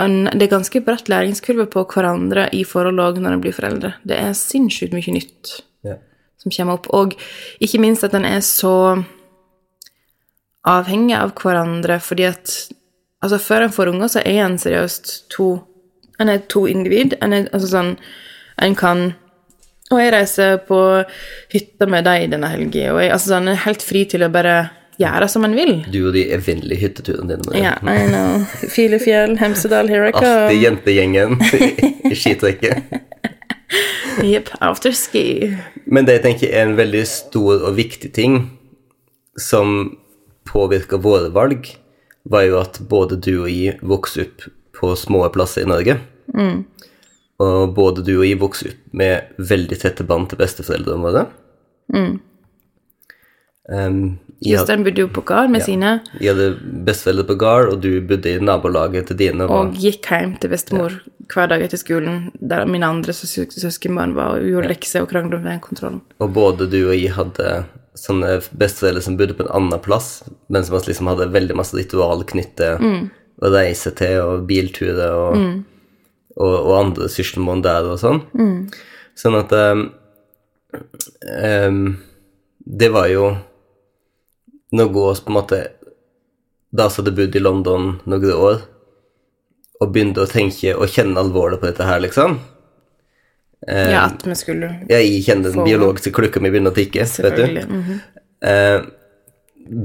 en, 0.00 0.14
det 0.32 0.46
er 0.46 0.54
ganske 0.54 0.82
bratt 0.84 1.10
læringskurve 1.12 1.68
på 1.72 1.84
hverandre 1.92 2.48
i 2.56 2.62
forhold 2.68 3.00
òg 3.04 3.20
når 3.20 3.36
en 3.36 3.42
blir 3.44 3.54
foreldre. 3.56 3.92
Det 4.08 4.16
er 4.18 4.32
sinnssykt 4.36 4.96
mye 4.96 5.14
nytt 5.14 5.52
yeah. 5.86 6.00
som 6.40 6.54
kommer 6.54 6.80
opp, 6.80 6.88
og 6.96 7.14
ikke 7.62 7.80
minst 7.82 8.06
at 8.08 8.16
en 8.16 8.26
er 8.28 8.40
så 8.44 8.74
avhengig 10.64 11.16
av 11.18 11.32
hverandre, 11.34 12.00
fordi 12.00 12.24
at 12.28 12.52
altså 13.22 13.38
før 13.38 13.62
en 13.66 13.72
får 13.74 13.88
unger, 13.92 14.08
så 14.08 14.22
er 14.24 14.44
en 14.46 14.58
seriøst 14.58 15.28
to 15.30 15.60
En 16.20 16.28
er 16.28 16.38
to 16.48 16.66
individ. 16.68 17.14
En 17.22 17.32
er 17.32 17.48
altså 17.52 17.68
sånn 17.72 17.96
En 18.62 18.74
kan 18.78 19.14
Og 19.90 19.98
jeg 19.98 20.12
reiser 20.12 20.58
på 20.68 20.76
hytta 21.52 21.86
med 21.86 22.04
deg 22.04 22.30
denne 22.30 22.48
helga, 22.48 22.92
og 22.94 23.00
jeg 23.02 23.10
altså 23.12 23.32
sånn, 23.34 23.48
er 23.48 23.58
helt 23.64 23.82
fri 23.82 24.04
til 24.08 24.22
å 24.22 24.28
bare 24.32 24.70
gjøre 25.00 25.28
som 25.28 25.44
en 25.44 25.54
vil. 25.56 25.82
Du 25.90 26.06
og 26.06 26.12
de 26.14 26.22
evinnelige 26.32 26.80
hytteturene 26.80 27.28
dine. 27.36 27.50
med 27.50 27.62
Ja, 27.62 27.74
I 27.82 28.06
know. 28.08 28.44
Filefjell, 28.70 29.36
Hemsedal, 29.40 29.88
here 29.88 30.06
I 30.08 30.12
Alltid 30.12 30.22
come. 30.22 30.62
jentegjengen 30.62 31.40
i- 31.52 32.10
i 32.12 32.14
skitrekket. 32.14 32.82
Jepp, 34.22 34.48
afterski. 34.60 35.56
Men 35.86 36.04
det 36.06 36.20
jeg 36.20 36.22
tenker 36.22 36.52
er 36.54 36.62
en 36.66 36.76
veldig 36.76 37.06
stor 37.06 37.62
og 37.68 37.76
viktig 37.76 38.12
ting 38.14 38.50
som 39.38 39.96
påvirka 40.52 41.00
våre 41.00 41.32
valg, 41.34 41.70
var 42.28 42.46
jo 42.46 42.58
at 42.60 42.78
både 42.88 43.18
du 43.18 43.32
og 43.42 43.50
jeg 43.50 43.78
vokste 43.82 44.26
opp 44.26 44.48
på 44.78 44.94
små 44.98 45.24
plasser 45.34 45.64
i 45.64 45.70
Norge. 45.70 45.98
Og 47.42 47.72
både 47.74 48.04
du 48.06 48.14
og 48.18 48.26
jeg 48.26 48.40
vokste 48.40 48.72
opp 48.72 48.98
med 49.02 49.32
veldig 49.52 49.80
tette 49.82 50.06
bånd 50.06 50.30
til 50.30 50.40
besteforeldrene 50.42 51.08
våre. 51.08 51.24
Um, 53.70 54.18
jeg, 54.42 54.58
hadde, 54.58 54.64
Jostein 54.66 54.84
bodde 54.86 55.04
jo 55.04 55.08
på 55.14 55.22
gard 55.26 55.52
med 55.54 55.62
sine, 55.62 55.92
jeg 56.18 56.32
hadde 56.32 56.48
besteforeldre 56.86 57.24
på 57.28 57.36
gard, 57.38 57.68
og 57.70 57.82
du 57.84 58.00
bodde 58.06 58.32
i 58.32 58.40
nabolaget 58.42 59.10
til 59.10 59.18
dine. 59.20 59.46
Og, 59.46 59.52
og 59.54 59.76
gikk 59.78 60.08
hjem 60.10 60.34
til 60.42 60.50
bestemor 60.50 60.96
hver 61.32 61.48
dag 61.52 61.62
etter 61.64 61.80
skolen, 61.80 62.24
der 62.42 62.66
mine 62.68 62.88
andre 62.90 63.14
søskenbarn 63.14 64.16
var 64.18 64.36
og 64.36 64.48
gjorde 64.50 64.72
lekser 64.72 65.06
og 65.06 65.12
krangla 65.12 65.38
om 65.38 65.46
den 65.46 65.62
kontrollen. 65.62 66.02
og 66.18 66.34
både 66.34 66.66
du 66.70 66.80
og 66.82 66.96
jeg 66.96 67.14
hadde 67.14 67.52
sånne 67.98 68.38
besteforeldre 68.56 69.02
som 69.04 69.16
bodde 69.18 69.34
på 69.36 69.44
en 69.44 69.52
annen 69.52 69.80
plass, 69.84 70.22
men 70.48 70.64
som 70.64 70.78
liksom 70.80 71.10
hadde 71.10 71.32
veldig 71.34 71.56
masse 71.58 71.76
ritual 71.76 72.24
knyttet 72.28 72.80
å 73.42 73.50
reise 73.52 73.92
til, 73.98 74.20
og 74.22 74.46
bilturer 74.48 75.12
og, 75.12 75.36
og, 76.36 76.54
og 76.54 76.72
andre 76.78 77.08
sysselmål 77.12 77.62
der 77.64 77.90
og 77.92 78.00
sånn. 78.00 78.22
Sånn 79.18 79.36
at 79.36 79.52
um, 79.52 79.82
um, 81.28 81.98
Det 82.64 82.88
var 82.88 83.10
jo 83.12 83.26
noe 84.72 85.02
oss 85.04 85.20
på 85.20 85.28
en 85.28 85.36
måte 85.36 85.58
Da 86.72 86.86
som 86.88 87.02
hadde 87.02 87.12
bodd 87.18 87.36
i 87.36 87.42
London 87.42 87.90
noen 88.08 88.32
år, 88.32 88.62
og 89.82 89.90
begynte 89.92 90.24
å 90.24 90.30
tenke 90.30 90.72
og 90.72 90.88
kjenne 90.88 91.20
alvoret 91.20 91.60
på 91.60 91.68
dette 91.68 91.84
her, 91.84 92.00
liksom. 92.00 92.38
Ja, 93.68 94.06
at 94.08 94.24
vi 94.26 94.34
skulle 94.34 94.72
Jeg 94.88 95.22
kjenner 95.26 95.50
den 95.50 95.60
Få- 95.60 95.64
biologiske 95.66 96.10
klokka 96.16 96.40
mi 96.42 96.50
begynner 96.50 96.72
å 96.72 96.74
tikke, 96.74 97.04
vet 97.04 97.14
du. 97.14 97.22
Selvfølgelig. 97.22 97.66
-hmm. 97.68 98.00
Eh, 98.42 98.82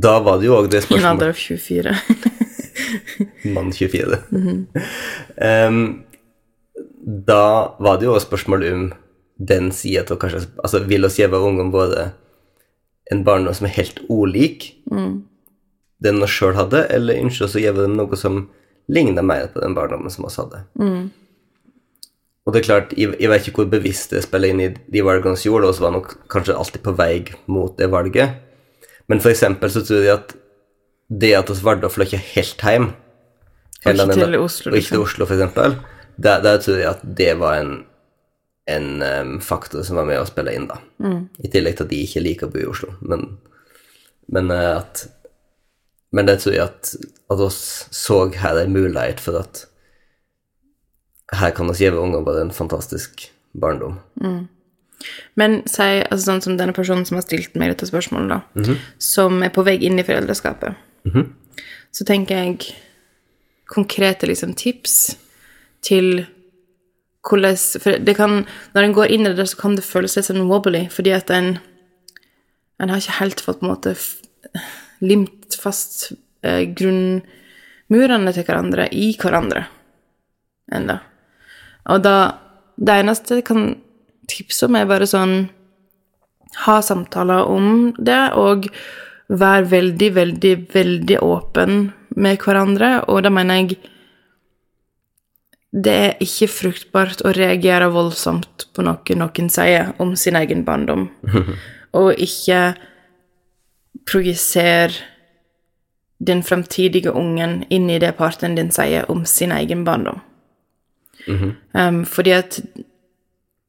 da 0.02 0.20
var 0.20 0.40
det 0.40 0.46
jo 0.48 0.56
òg 0.58 0.70
det 0.72 0.82
spørsmålet 0.84 1.04
Min 1.04 1.12
alder 1.12 1.30
av 1.30 1.34
24. 1.34 1.96
Mann 3.54 3.72
24. 3.72 4.18
Em, 5.38 6.04
da 7.28 7.76
var 7.80 7.98
det 8.00 8.06
jo 8.06 8.14
også 8.16 8.28
spørsmål 8.28 8.66
om 8.74 8.94
den 9.38 9.72
sida 9.72 10.16
å 10.16 10.18
kanskje 10.18 10.48
Altså, 10.58 10.80
vil 10.88 11.06
oss 11.06 11.20
gjeve 11.20 11.38
ungene 11.38 11.72
våre 11.72 12.12
en 13.12 13.24
barndom 13.24 13.54
som 13.54 13.68
er 13.68 13.76
helt 13.78 14.02
ulik 14.10 14.74
den 16.04 16.20
vi 16.22 16.28
sjøl 16.28 16.54
hadde, 16.56 16.86
eller 16.90 17.22
ønsker 17.24 17.46
oss 17.46 17.56
å 17.56 17.62
gjeve 17.62 17.82
dem 17.82 17.96
noe 17.98 18.16
som 18.20 18.50
ligner 18.88 19.24
mer 19.24 19.48
på 19.54 19.60
den 19.62 19.74
barndommen 19.74 20.10
som 20.12 20.26
vi 20.26 20.34
hadde? 20.36 20.66
Og 22.48 22.54
det 22.56 22.62
er 22.62 22.68
klart, 22.70 22.94
jeg, 22.96 23.12
jeg 23.20 23.28
vet 23.28 23.48
ikke 23.50 23.66
hvor 23.66 23.72
bevisst 23.74 24.14
det 24.16 24.24
spiller 24.24 24.54
inn 24.54 24.62
i 24.64 24.70
de 24.72 25.02
valgene 25.04 25.36
vi 25.36 25.50
gjorde, 25.50 25.68
og 25.68 25.76
så 25.76 25.84
var 25.84 25.98
nok 25.98 26.14
kanskje 26.32 26.56
alltid 26.56 26.84
på 26.86 26.94
vei 26.96 27.12
mot 27.52 27.74
det 27.76 27.90
valget. 27.92 28.38
Men 29.12 29.20
for 29.24 29.34
eksempel 29.34 29.72
så 29.74 29.84
tror 29.84 30.06
jeg 30.06 30.16
at 30.16 30.32
det 31.08 31.34
at 31.36 31.52
valgte 31.64 31.90
å 31.90 31.92
flytte 31.92 32.20
helt 32.20 32.64
hjem 32.64 32.90
hele 33.84 34.08
ikke 34.08 34.16
til 34.16 34.40
Oslo, 34.40 34.72
Og 34.72 34.80
ikke 34.80 34.88
til 34.88 35.00
liksom. 35.00 35.04
Oslo, 35.04 35.28
for 35.28 35.36
eksempel. 35.36 35.78
Der, 36.18 36.42
der 36.44 36.64
tror 36.64 36.80
jeg 36.80 36.90
at 36.90 37.04
det 37.20 37.30
var 37.40 37.60
en, 37.62 37.74
en 38.72 38.90
um, 39.04 39.36
faktor 39.44 39.84
som 39.88 40.00
var 40.00 40.08
med 40.10 40.22
å 40.22 40.28
spille 40.28 40.56
inn, 40.56 40.68
da. 40.72 40.80
Mm. 41.04 41.22
I 41.44 41.52
tillegg 41.54 41.78
til 41.78 41.88
at 41.88 41.94
de 41.94 42.02
ikke 42.08 42.24
liker 42.26 42.50
å 42.50 42.56
bo 42.56 42.64
i 42.64 42.70
Oslo. 42.72 42.96
Men, 43.04 43.30
men 44.34 44.52
eh, 44.56 44.74
at 44.80 45.08
Men 46.16 46.24
det 46.24 46.38
tror 46.40 46.54
jeg 46.56 46.64
at, 46.64 46.94
at 47.28 47.42
oss 47.44 47.60
så 47.92 48.22
her 48.40 48.62
en 48.62 48.72
mulighet 48.72 49.20
for 49.20 49.36
at 49.42 49.66
her 51.36 51.52
kan 51.52 51.68
vi 51.68 51.86
gjeve 51.86 52.00
ungene 52.00 52.26
bare 52.26 52.42
en 52.46 52.54
fantastisk 52.56 53.28
barndom. 53.54 54.00
Men 55.36 55.62
si, 55.70 55.84
altså 55.84 56.24
sånn 56.32 56.42
som 56.42 56.58
denne 56.58 56.74
personen 56.74 57.06
som 57.06 57.18
har 57.20 57.26
stilt 57.26 57.56
meg 57.56 57.74
dette 57.74 57.90
spørsmålet, 57.90 58.30
da, 58.32 58.40
som 58.98 59.44
er 59.44 59.52
på 59.54 59.64
vei 59.68 59.78
inn 59.86 60.00
i 60.00 60.06
foreldreskapet, 60.08 60.74
så 61.92 62.06
tenker 62.08 62.36
jeg 62.38 62.74
konkrete 63.68 64.28
liksom, 64.28 64.56
tips 64.56 65.18
til 65.82 66.26
hvordan 67.28 67.58
For 67.82 68.00
det 68.00 68.14
kan, 68.16 68.46
når 68.74 68.86
en 68.86 68.94
går 68.96 69.12
inn 69.12 69.26
i 69.26 69.30
det, 69.30 69.36
der, 69.36 69.46
så 69.46 69.58
kan 69.60 69.76
det 69.76 69.84
føles 69.84 70.16
litt 70.16 70.30
sånn 70.30 70.48
wobbly, 70.48 70.86
fordi 70.88 71.12
at 71.12 71.30
en 71.36 71.58
en 72.78 72.90
har 72.90 73.02
ikke 73.02 73.20
helt 73.20 73.42
fått 73.42 73.60
på 73.62 73.66
en 73.66 73.74
måte 73.74 73.96
limt 75.02 75.58
fast 75.58 76.12
eh, 76.46 76.64
grunnmurene 76.78 78.34
til 78.36 78.46
hverandre 78.46 78.88
i 78.94 79.10
hverandre 79.18 79.66
ennå. 80.78 80.98
Og 81.88 82.04
da 82.04 82.18
Det 82.78 82.94
eneste 82.94 83.40
jeg 83.40 83.44
kan 83.48 83.64
tipse 84.30 84.68
om, 84.68 84.76
er 84.76 84.86
bare 84.86 85.08
sånn 85.10 85.50
Ha 86.62 86.76
samtaler 86.82 87.50
om 87.50 87.94
det, 87.98 88.34
og 88.38 88.68
være 89.28 89.66
veldig, 89.72 90.10
veldig, 90.16 90.54
veldig 90.74 91.18
åpen 91.26 91.90
med 92.16 92.38
hverandre. 92.38 92.92
Og 93.10 93.24
da 93.26 93.32
mener 93.34 93.56
jeg 93.56 93.78
det 95.74 95.94
er 95.94 96.22
ikke 96.24 96.48
fruktbart 96.48 97.22
å 97.28 97.34
reagere 97.36 97.90
voldsomt 97.94 98.70
på 98.74 98.86
noe 98.88 99.18
noen 99.20 99.50
sier 99.52 99.92
om 100.02 100.16
sin 100.16 100.38
egen 100.40 100.64
barndom, 100.66 101.10
og 102.00 102.14
ikke 102.16 102.62
projisere 104.08 104.96
den 106.18 106.42
fremtidige 106.42 107.12
ungen 107.14 107.60
inn 107.70 107.90
i 107.92 108.00
det 108.02 108.16
partneren 108.18 108.56
din 108.58 108.72
sier 108.74 109.06
om 109.12 109.26
sin 109.26 109.52
egen 109.54 109.84
barndom. 109.86 110.24
Um, 111.74 112.04
fordi 112.06 112.32
at 112.32 112.60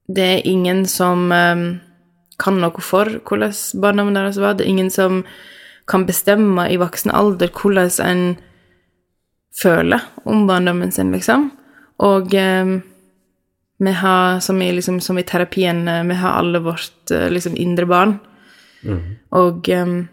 det 0.09 0.25
er 0.25 0.47
ingen 0.49 0.87
som 0.89 1.33
um, 1.33 1.65
kan 2.39 2.61
noe 2.63 2.85
for 2.85 3.19
hvordan 3.29 3.55
barndommen 3.83 4.17
deres 4.17 4.39
var. 4.41 4.57
Det 4.57 4.65
er 4.67 4.73
ingen 4.73 4.91
som 4.91 5.25
kan 5.89 6.07
bestemme 6.07 6.69
i 6.71 6.79
voksen 6.81 7.11
alder 7.11 7.51
hvordan 7.53 7.91
en 8.05 8.23
føler 9.59 10.05
om 10.25 10.47
barndommen 10.47 10.93
sin, 10.95 11.13
liksom. 11.13 11.51
Og 11.99 12.35
um, 12.35 12.79
vi 13.79 13.93
har, 13.93 14.41
som 14.41 14.63
i, 14.63 14.73
liksom, 14.73 15.01
som 15.01 15.19
i 15.19 15.23
terapien, 15.23 15.89
eh, 15.89 16.05
vi 16.05 16.15
har 16.15 16.39
alle 16.39 16.59
vårt 16.59 17.11
eh, 17.11 17.29
liksom, 17.31 17.57
indre 17.57 17.87
barn. 17.87 18.17
Og 19.31 19.69
um, 19.69 20.09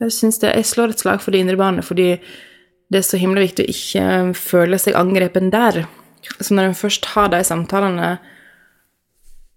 jeg 0.00 0.12
synes 0.16 0.40
det, 0.40 0.54
jeg 0.56 0.68
slår 0.68 0.94
et 0.94 1.02
slag 1.02 1.20
for 1.20 1.32
det 1.32 1.42
indre 1.44 1.58
barnet, 1.60 1.84
fordi 1.84 2.14
det 2.90 3.00
er 3.00 3.06
så 3.06 3.20
himla 3.20 3.44
viktig 3.44 3.66
å 3.66 3.72
ikke 3.72 4.04
føle 4.38 4.78
seg 4.80 4.96
angrepen 4.98 5.52
der. 5.52 5.84
Så 6.40 6.54
når 6.54 6.70
en 6.70 6.76
først 6.78 7.12
har 7.14 7.30
de 7.32 7.40
samtalene 7.46 8.10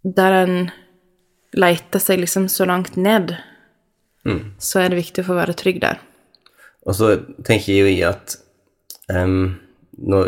der 0.04 0.38
en 0.44 0.56
leter 1.56 2.02
seg 2.02 2.20
liksom 2.24 2.50
så 2.52 2.66
langt 2.68 2.98
ned, 3.00 3.36
så 4.60 4.82
er 4.82 4.92
det 4.92 5.02
viktig 5.02 5.24
å 5.24 5.30
få 5.30 5.38
være 5.38 5.56
trygg 5.60 5.82
der. 5.84 6.00
Og 6.88 6.96
så 6.98 7.14
tenker 7.46 7.72
jeg 7.72 7.84
jo 7.84 7.92
i 7.92 8.02
at 8.08 8.38
um, 9.12 9.60
Nå 9.94 10.20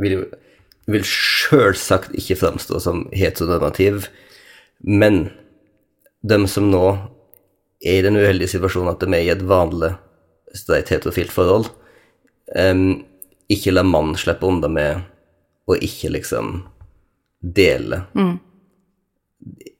vil 0.00 0.14
jeg 0.84 0.92
vil 0.92 1.04
sjølsagt 1.08 2.12
ikke 2.18 2.36
framstå 2.36 2.78
som 2.82 3.06
heteronormativ, 3.16 4.10
men 4.84 5.30
de 6.20 6.38
som 6.50 6.66
nå 6.68 6.82
er 7.84 8.00
i 8.00 8.04
den 8.04 8.18
uheldige 8.20 8.52
situasjonen 8.52 8.92
at 8.92 9.00
de 9.00 9.08
er 9.16 9.24
i 9.24 9.32
et 9.32 9.44
vanlig 9.48 9.94
streit 10.56 10.92
heterofilt 10.92 11.32
forhold, 11.32 11.70
um, 12.52 13.00
ikke 13.48 13.72
la 13.72 13.84
mannen 13.84 14.16
slippe 14.20 14.44
unna 14.48 14.68
med 14.68 15.04
å 15.66 15.76
ikke 15.80 16.10
liksom 16.12 16.62
dele 17.40 18.02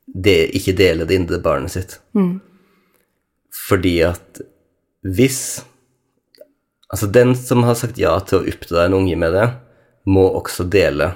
det, 0.07 0.55
Ikke 0.55 0.73
dele 0.77 1.05
det 1.09 1.15
indre 1.19 1.39
barnet 1.43 1.73
sitt. 1.75 1.99
Fordi 3.69 4.03
at 4.07 4.41
hvis 5.03 5.65
Altså, 6.93 7.09
den 7.11 7.33
som 7.35 7.65
har 7.65 7.75
sagt 7.75 7.97
ja 7.99 8.13
til 8.23 8.39
å 8.39 8.47
oppdra 8.47 8.85
en 8.87 8.95
unge 8.95 9.17
med 9.19 9.33
det, 9.35 9.49
må 10.07 10.29
også 10.37 10.63
dele 10.71 11.09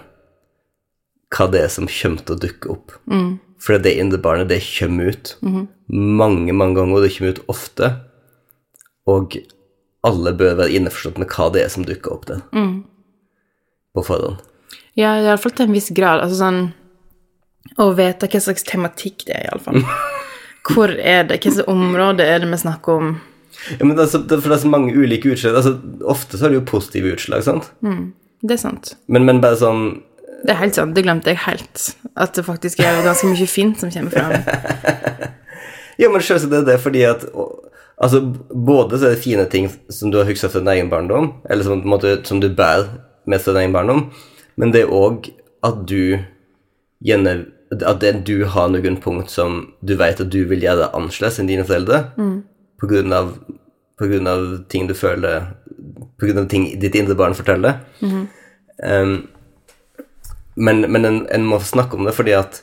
hva 1.36 1.46
det 1.52 1.60
er 1.60 1.68
som 1.70 1.86
kommer 1.86 2.24
til 2.24 2.34
å 2.34 2.40
dukke 2.42 2.70
opp. 2.72 2.90
For 3.62 3.78
det 3.78 3.92
indre 4.00 4.18
barnet, 4.18 4.48
det 4.48 4.58
kommer 4.64 5.12
ut 5.12 5.36
mange, 5.86 6.52
mange 6.56 6.74
ganger, 6.80 6.96
og 6.96 7.02
det 7.04 7.12
kommer 7.14 7.36
ut 7.36 7.44
ofte. 7.52 7.92
Og 9.06 9.36
alle 10.08 10.32
bør 10.34 10.56
være 10.64 10.74
innforstått 10.80 11.18
med 11.22 11.28
hva 11.30 11.46
det 11.54 11.62
er 11.62 11.68
som 11.70 11.84
dukker 11.86 12.16
opp 12.16 12.26
der. 12.26 12.42
På 13.94 14.02
forhånd. 14.02 14.42
Ja, 14.98 15.14
iallfall 15.22 15.54
til 15.54 15.68
en 15.68 15.76
viss 15.76 15.92
grad. 15.94 16.24
Altså 16.24 16.40
sånn 16.40 16.60
Å 17.78 17.90
vite 17.94 18.26
hva 18.30 18.40
slags 18.42 18.66
tematikk 18.66 19.28
det 19.28 19.36
er, 19.36 19.48
iallfall. 19.50 19.84
Hvor 20.68 20.92
er 20.92 21.28
det? 21.28 21.40
Slags 21.44 21.68
område 21.70 22.26
er 22.26 22.42
det 22.42 22.50
vi 22.50 22.60
snakker 22.60 22.98
om? 22.98 23.12
Ja, 23.78 23.84
men 23.84 23.94
det 23.96 24.04
er 24.04 24.10
så, 24.12 24.20
det, 24.22 24.38
er 24.42 24.60
så 24.60 24.70
mange 24.70 24.92
ulike 24.94 25.30
utslag. 25.32 25.56
Altså, 25.58 25.76
ofte 26.06 26.38
så 26.38 26.46
er 26.46 26.52
det 26.52 26.60
jo 26.60 26.66
positive 26.68 27.14
utslag, 27.14 27.42
sant? 27.46 27.70
Det 28.42 28.54
er 28.54 28.60
sant. 28.60 28.92
Men, 29.10 29.24
men 29.26 29.40
bare 29.42 29.58
sånn 29.58 29.86
Det 30.44 30.52
er 30.54 30.60
helt 30.60 30.76
sant. 30.78 30.94
Det 30.94 31.06
glemte 31.06 31.32
jeg 31.32 31.42
helt. 31.46 31.88
At 32.18 32.36
det 32.38 32.44
faktisk 32.46 32.82
er 32.82 33.00
ganske 33.06 33.30
mye 33.30 33.48
fint 33.50 33.80
som 33.82 33.94
kommer 33.94 34.14
fram. 34.14 34.36
Ja, 35.98 36.06
men 36.14 36.22
selvsagt 36.22 36.52
er 36.54 36.62
det 36.62 36.76
fordi 36.78 37.00
at 37.08 37.24
Altså, 37.98 38.20
både 38.54 39.00
så 39.00 39.08
er 39.08 39.16
det 39.16 39.24
fine 39.24 39.44
ting 39.50 39.64
som 39.90 40.12
du 40.14 40.20
har 40.20 40.28
huska 40.28 40.46
fra 40.52 40.60
din 40.62 40.70
egen 40.70 40.90
barndom, 40.92 41.32
eller 41.50 41.66
som, 41.66 41.80
måte, 41.82 42.12
som 42.28 42.38
du 42.38 42.46
bærer 42.46 42.86
med 43.26 43.42
fra 43.42 43.56
din 43.56 43.64
egen 43.64 43.74
barndom, 43.74 44.04
men 44.58 44.74
det 44.74 44.84
er 44.84 44.92
òg 44.94 45.30
at 45.66 45.86
du 45.90 46.18
gjerne 47.04 47.38
At 47.68 48.00
det, 48.00 48.24
du 48.24 48.46
har 48.48 48.70
noen 48.72 48.96
punkt 48.96 49.28
som 49.30 49.58
du 49.84 49.92
vet 50.00 50.20
at 50.22 50.30
du 50.32 50.38
vil 50.48 50.62
gjøre 50.64 50.86
annerledes 50.96 51.36
enn 51.38 51.50
dine 51.50 51.66
foreldre, 51.68 51.98
på, 52.80 52.88
grunn 52.88 53.12
av, 53.12 53.34
på 54.00 54.08
grunn 54.08 54.30
av 54.30 54.44
ting 54.72 54.86
du 54.88 54.94
føler 54.96 55.50
På 56.16 56.26
grunn 56.26 56.46
av 56.46 56.48
ting 56.48 56.64
ditt 56.80 56.96
indre 56.96 57.14
barn 57.18 57.36
forteller. 57.36 57.82
Um, 58.80 59.28
men 60.56 60.80
men 60.90 61.04
en, 61.04 61.20
en 61.28 61.44
må 61.44 61.60
snakke 61.60 61.98
om 61.98 62.08
det 62.08 62.16
fordi 62.16 62.32
at 62.38 62.62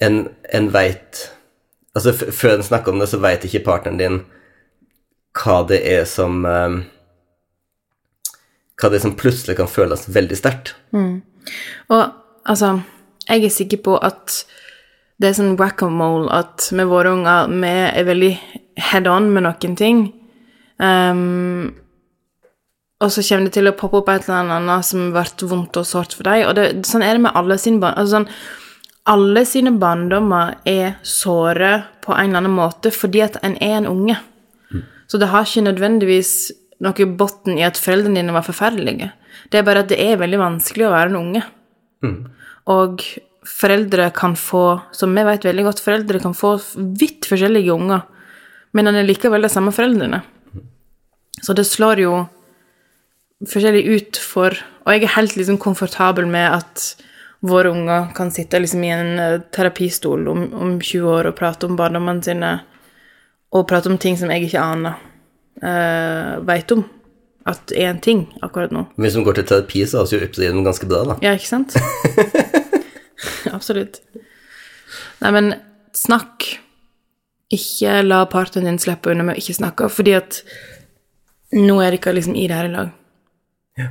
en, 0.00 0.28
en 0.52 0.70
veit 0.72 1.26
Altså, 1.90 2.12
før 2.14 2.54
en 2.54 2.62
snakker 2.62 2.92
om 2.92 3.00
det, 3.02 3.08
så 3.10 3.18
veit 3.18 3.42
ikke 3.44 3.64
partneren 3.66 3.98
din 3.98 4.20
hva 5.34 5.56
det 5.66 5.80
er 5.86 6.04
som 6.06 6.44
um, 6.46 6.76
Hva 8.80 8.88
det 8.88 9.00
er 9.00 9.04
som 9.04 9.18
plutselig 9.18 9.58
kan 9.58 9.68
føles 9.70 10.08
veldig 10.08 10.38
sterkt. 10.38 10.74
Og 11.92 12.02
altså, 12.48 12.78
jeg 13.28 13.44
er 13.44 13.54
sikker 13.54 13.82
på 13.84 13.98
at 14.00 14.40
det 15.20 15.28
er 15.28 15.36
sånn 15.36 15.58
whack-a-mole 15.60 16.30
at 16.32 16.70
med 16.72 16.88
våre 16.88 17.12
unger 17.12 17.50
vi 17.52 17.74
er 17.90 18.08
veldig 18.08 18.30
head 18.90 19.08
on 19.10 19.28
med 19.34 19.44
noen 19.44 19.76
ting. 19.76 20.06
Um, 20.80 21.74
og 23.00 23.12
så 23.12 23.24
kommer 23.24 23.48
det 23.48 23.56
til 23.56 23.68
å 23.68 23.76
poppe 23.76 24.00
opp 24.00 24.08
et 24.12 24.26
eller 24.28 24.56
annet 24.56 24.86
som 24.88 25.10
ble 25.12 25.48
vondt 25.48 25.76
og 25.80 25.88
sårt 25.88 26.16
for 26.16 26.28
deg. 26.28 26.46
Og 26.48 26.56
det, 26.56 26.66
sånn 26.88 27.04
er 27.04 27.16
det 27.16 27.24
med 27.24 27.36
alle 27.36 27.56
sine 27.60 27.80
barn. 27.80 27.96
Altså 28.00 28.18
sånn, 28.18 28.28
alle 29.10 29.44
sine 29.48 29.72
barndommer 29.80 30.58
er 30.68 30.98
såre 31.06 31.72
på 32.04 32.12
en 32.12 32.30
eller 32.30 32.42
annen 32.42 32.56
måte 32.56 32.92
fordi 32.92 33.24
at 33.24 33.38
en 33.44 33.56
er 33.60 33.78
en 33.78 33.88
unge. 33.88 34.18
Så 35.10 35.18
det 35.18 35.30
har 35.32 35.48
ikke 35.48 35.64
nødvendigvis 35.66 36.34
noe 36.80 37.06
bunn 37.06 37.58
i 37.58 37.64
at 37.66 37.80
foreldrene 37.80 38.22
dine 38.22 38.34
var 38.34 38.46
forferdelige. 38.46 39.10
Det 39.52 39.60
er 39.60 39.66
bare 39.66 39.84
at 39.84 39.90
det 39.92 40.00
er 40.00 40.20
veldig 40.20 40.40
vanskelig 40.40 40.88
å 40.88 40.94
være 40.94 41.12
en 41.12 41.20
unge. 41.20 41.42
Og 42.72 43.04
foreldre 43.46 44.10
kan 44.16 44.36
få, 44.36 44.80
som 44.92 45.14
vi 45.16 45.24
vet 45.26 45.44
veldig 45.44 45.66
godt, 45.66 45.82
foreldre 45.84 46.20
kan 46.22 46.36
få 46.36 46.54
vidt 46.76 47.28
forskjellige 47.28 47.72
unger, 47.74 48.04
men 48.72 48.86
han 48.86 49.00
er 49.00 49.08
likevel 49.08 49.44
de 49.44 49.52
samme 49.52 49.72
foreldrene. 49.74 50.22
Så 51.40 51.56
det 51.56 51.66
slår 51.68 52.04
jo 52.04 52.14
forskjellig 53.48 53.86
ut 53.88 54.18
for 54.20 54.52
Og 54.84 54.92
jeg 54.92 55.04
er 55.04 55.12
helt 55.14 55.36
liksom 55.36 55.58
komfortabel 55.60 56.26
med 56.26 56.56
at 56.56 56.82
våre 57.46 57.70
unger 57.70 58.08
kan 58.16 58.30
sitte 58.32 58.58
liksom 58.58 58.82
i 58.84 58.90
en 58.90 59.18
eh, 59.20 59.42
terapistol 59.52 60.26
om, 60.28 60.40
om 60.56 60.72
20 60.80 61.04
år 61.08 61.28
og 61.28 61.36
prate 61.36 61.68
om 61.68 61.76
barndommene 61.76 62.24
sine, 62.24 62.50
og 63.52 63.68
prate 63.68 63.92
om 63.92 63.98
ting 64.00 64.16
som 64.18 64.32
jeg 64.32 64.48
ikke 64.48 64.64
aner 64.64 64.98
uh, 65.64 66.40
veit 66.46 66.72
om 66.74 66.84
at 67.48 67.72
en 67.72 68.00
ting 68.00 68.24
akkurat 68.44 68.72
nå. 68.74 68.84
Hvis 69.00 69.16
hun 69.16 69.24
går 69.24 69.40
til 69.40 69.48
terapi, 69.48 69.84
så 69.88 70.02
har 70.02 70.10
vi 70.10 70.18
jo 70.20 70.44
gjennom 70.44 70.66
ganske 70.66 70.88
bra, 70.88 71.04
da. 71.08 71.16
Ja, 71.24 71.34
ikke 71.36 71.48
sant? 71.48 71.76
Absolutt. 73.56 74.00
Nei, 75.20 75.32
men 75.36 75.54
snakk. 75.96 76.46
Ikke 77.50 78.00
la 78.04 78.22
partneren 78.30 78.68
din 78.68 78.82
slippe 78.82 79.10
unna 79.10 79.24
med 79.26 79.38
å 79.38 79.42
ikke 79.42 79.56
snakke, 79.56 79.88
fordi 79.90 80.14
at 80.20 80.42
nå 81.56 81.80
er 81.82 81.96
dere 81.96 82.14
liksom 82.14 82.36
i 82.38 82.46
det 82.46 82.58
her 82.60 82.68
i 82.68 82.74
lag. 82.76 82.92
Ja. 83.80 83.88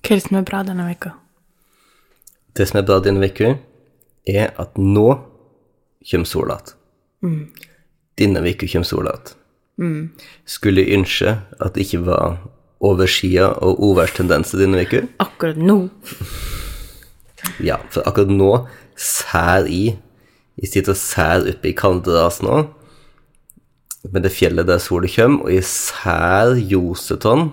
Hva 0.00 0.14
er 0.14 0.22
det 0.22 0.24
som 0.24 0.40
er 0.40 0.46
bra 0.48 0.62
denne 0.66 0.88
uka? 0.88 1.12
Det 2.56 2.66
som 2.66 2.80
er 2.80 2.88
bra 2.88 2.98
denne 3.04 3.28
uka, 3.28 3.56
er 4.26 4.54
at 4.56 4.78
nå 4.80 5.08
kommer 6.10 6.30
sola 6.30 6.60
igjen. 6.62 6.79
Denne 7.22 8.42
uka 8.44 8.66
kommer 8.66 8.88
sola 8.88 9.14
igjen. 9.18 10.10
Skulle 10.44 10.84
ønske 10.92 11.38
at 11.60 11.74
det 11.74 11.86
ikke 11.86 12.02
var 12.08 12.40
overskya 12.80 13.46
og 13.64 13.80
uværstendenser 13.80 14.60
denne 14.60 14.84
uka. 14.84 15.04
Akkurat 15.20 15.56
nå. 15.60 15.88
Ja, 17.64 17.78
for 17.92 18.04
akkurat 18.08 18.32
nå 18.32 18.52
sær 19.00 19.68
i 19.68 19.96
Jeg 20.60 20.68
sitter 20.68 20.92
og 20.92 21.00
sær 21.00 21.46
oppe 21.48 21.70
i 21.70 21.72
Kalderas 21.72 22.42
nå, 22.44 22.56
med 24.12 24.26
det 24.26 24.32
fjellet 24.34 24.66
der 24.68 24.80
sola 24.82 25.08
kommer, 25.08 25.46
og 25.46 25.54
jeg 25.54 25.64
sær 25.64 26.52
ljosetonn 26.58 27.46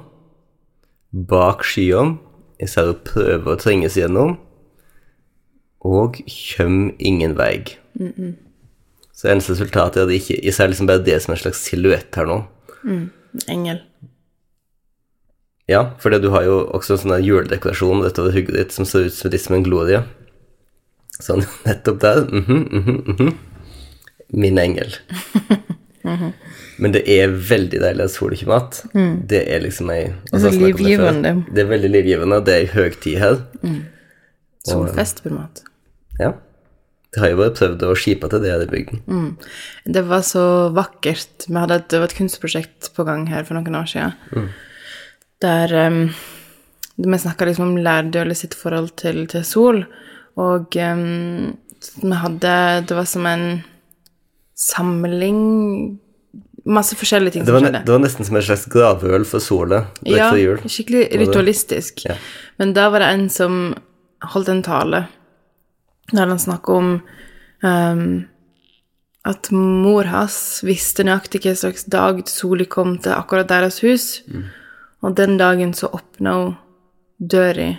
bak 1.30 1.64
skyene. 1.64 2.18
Jeg 2.60 2.74
ser 2.74 2.90
hun 2.90 3.00
prøver 3.08 3.54
å 3.54 3.60
trenge 3.62 3.88
seg 3.94 4.04
gjennom, 4.04 4.34
og 5.88 6.20
kommer 6.26 7.00
ingen 7.00 7.38
vei. 7.40 7.64
Så 9.18 9.32
eneste 9.32 9.56
resultatet 9.56 9.98
er 9.98 10.06
at 10.06 10.12
det 10.12 10.20
ikke 10.22 10.38
Jeg 10.46 10.54
ser 10.54 10.70
liksom 10.70 10.90
bare 10.90 11.02
det 11.06 11.18
som 11.24 11.34
en 11.34 11.42
slags 11.42 11.64
silhuett 11.66 12.20
her 12.20 12.30
nå. 12.30 12.42
Engel. 13.50 13.82
Ja, 15.68 15.82
for 16.00 16.14
du 16.14 16.30
har 16.32 16.46
jo 16.48 16.62
også 16.78 16.96
en 16.96 17.02
sånn 17.02 17.26
juledekorasjon 17.26 18.06
rett 18.06 18.22
over 18.22 18.36
hugget 18.36 18.56
ditt 18.56 18.76
som 18.76 18.88
ser 18.88 19.10
ut 19.10 19.16
som 19.18 19.34
litt 19.34 19.44
som 19.44 19.58
en 19.58 19.66
glorie. 19.66 20.04
Sånn 21.18 21.44
nettopp 21.68 22.00
der. 22.06 22.24
mhm, 22.30 22.62
mhm, 22.72 23.02
mhm. 23.16 23.34
Min 24.38 24.60
engel. 24.60 24.94
Men 26.78 26.94
det 26.94 27.02
er 27.10 27.32
veldig 27.32 27.80
deilig 27.82 28.06
at 28.06 28.14
sola 28.14 28.38
kommer 28.38 28.62
mat. 28.62 28.82
Det 29.28 29.40
er 29.50 29.64
liksom 29.64 29.90
ei 29.92 30.02
er 30.06 30.12
altså, 30.32 30.52
det. 30.54 31.32
Det 31.56 31.64
er 31.64 31.70
veldig 31.72 31.90
livgivende. 31.90 32.42
Det 32.46 32.54
er 32.54 32.66
ei 32.66 32.70
høgtid 32.76 33.18
her. 33.20 33.40
Solfest, 34.68 35.24
på 35.24 35.32
en 35.32 35.40
måte. 35.40 35.66
Ja. 36.22 36.36
Det 37.14 37.22
har 37.24 37.32
jo 37.32 37.38
bare 37.40 37.54
prøvd 37.56 37.84
å 37.88 37.94
skipe 37.98 38.28
til 38.30 38.42
det 38.44 38.52
her 38.52 38.64
i 38.66 38.70
bygden. 38.72 39.30
Det 39.88 40.04
var 40.10 40.26
så 40.28 40.44
vakkert. 40.76 41.46
Vi 41.48 41.56
hadde 41.56 41.78
et, 41.80 41.86
det 41.94 42.02
var 42.02 42.10
et 42.12 42.18
kunstprosjekt 42.18 42.90
på 42.98 43.06
gang 43.08 43.28
her 43.32 43.46
for 43.48 43.56
noen 43.58 43.78
år 43.80 43.88
siden. 43.88 44.50
Der 45.42 45.74
um, 45.88 46.02
vi 46.98 47.20
snakka 47.24 47.48
liksom 47.48 47.72
om 47.72 47.80
lærdølet 47.86 48.38
sitt 48.40 48.58
forhold 48.58 48.92
til, 49.00 49.24
til 49.32 49.46
sol. 49.48 49.84
Og 50.38 50.76
um, 50.82 51.56
vi 52.02 52.20
hadde 52.24 52.54
Det 52.90 52.98
var 52.98 53.08
som 53.10 53.26
en 53.30 53.48
samling 54.58 55.40
Masse 56.68 56.98
forskjellige 57.00 57.38
ting 57.38 57.46
som 57.48 57.62
skjedde. 57.62 57.80
det 57.88 57.94
var 57.94 58.02
nesten 58.04 58.28
som 58.28 58.36
en 58.36 58.44
slags 58.44 58.66
gravøl 58.68 59.24
for 59.24 59.40
sola 59.40 59.86
rett 60.02 60.18
Ja, 60.18 60.26
før 60.34 60.42
jul. 60.42 60.58
skikkelig 60.68 61.04
ritualistisk. 61.22 62.02
Ja. 62.10 62.18
Men 62.60 62.74
da 62.76 62.90
var 62.92 63.00
det 63.00 63.08
en 63.14 63.30
som 63.32 63.54
holdt 64.34 64.50
en 64.52 64.60
tale 64.66 65.06
der 66.12 66.28
han 66.28 66.40
snakket 66.40 66.70
om 66.70 66.92
um, 67.64 68.28
at 69.28 69.50
mor 69.52 70.08
hans 70.08 70.38
visste 70.64 71.04
nøyaktig 71.04 71.44
hva 71.44 71.56
slags 71.60 71.88
dag 71.92 72.22
sola 72.32 72.68
kom 72.70 72.96
til 73.04 73.16
akkurat 73.16 73.50
deres 73.50 73.82
hus, 73.84 74.08
og 75.04 75.18
den 75.18 75.36
dagen 75.40 75.74
så 75.76 75.92
åpna 75.92 76.36
hun 76.38 76.54
døra, 77.18 77.74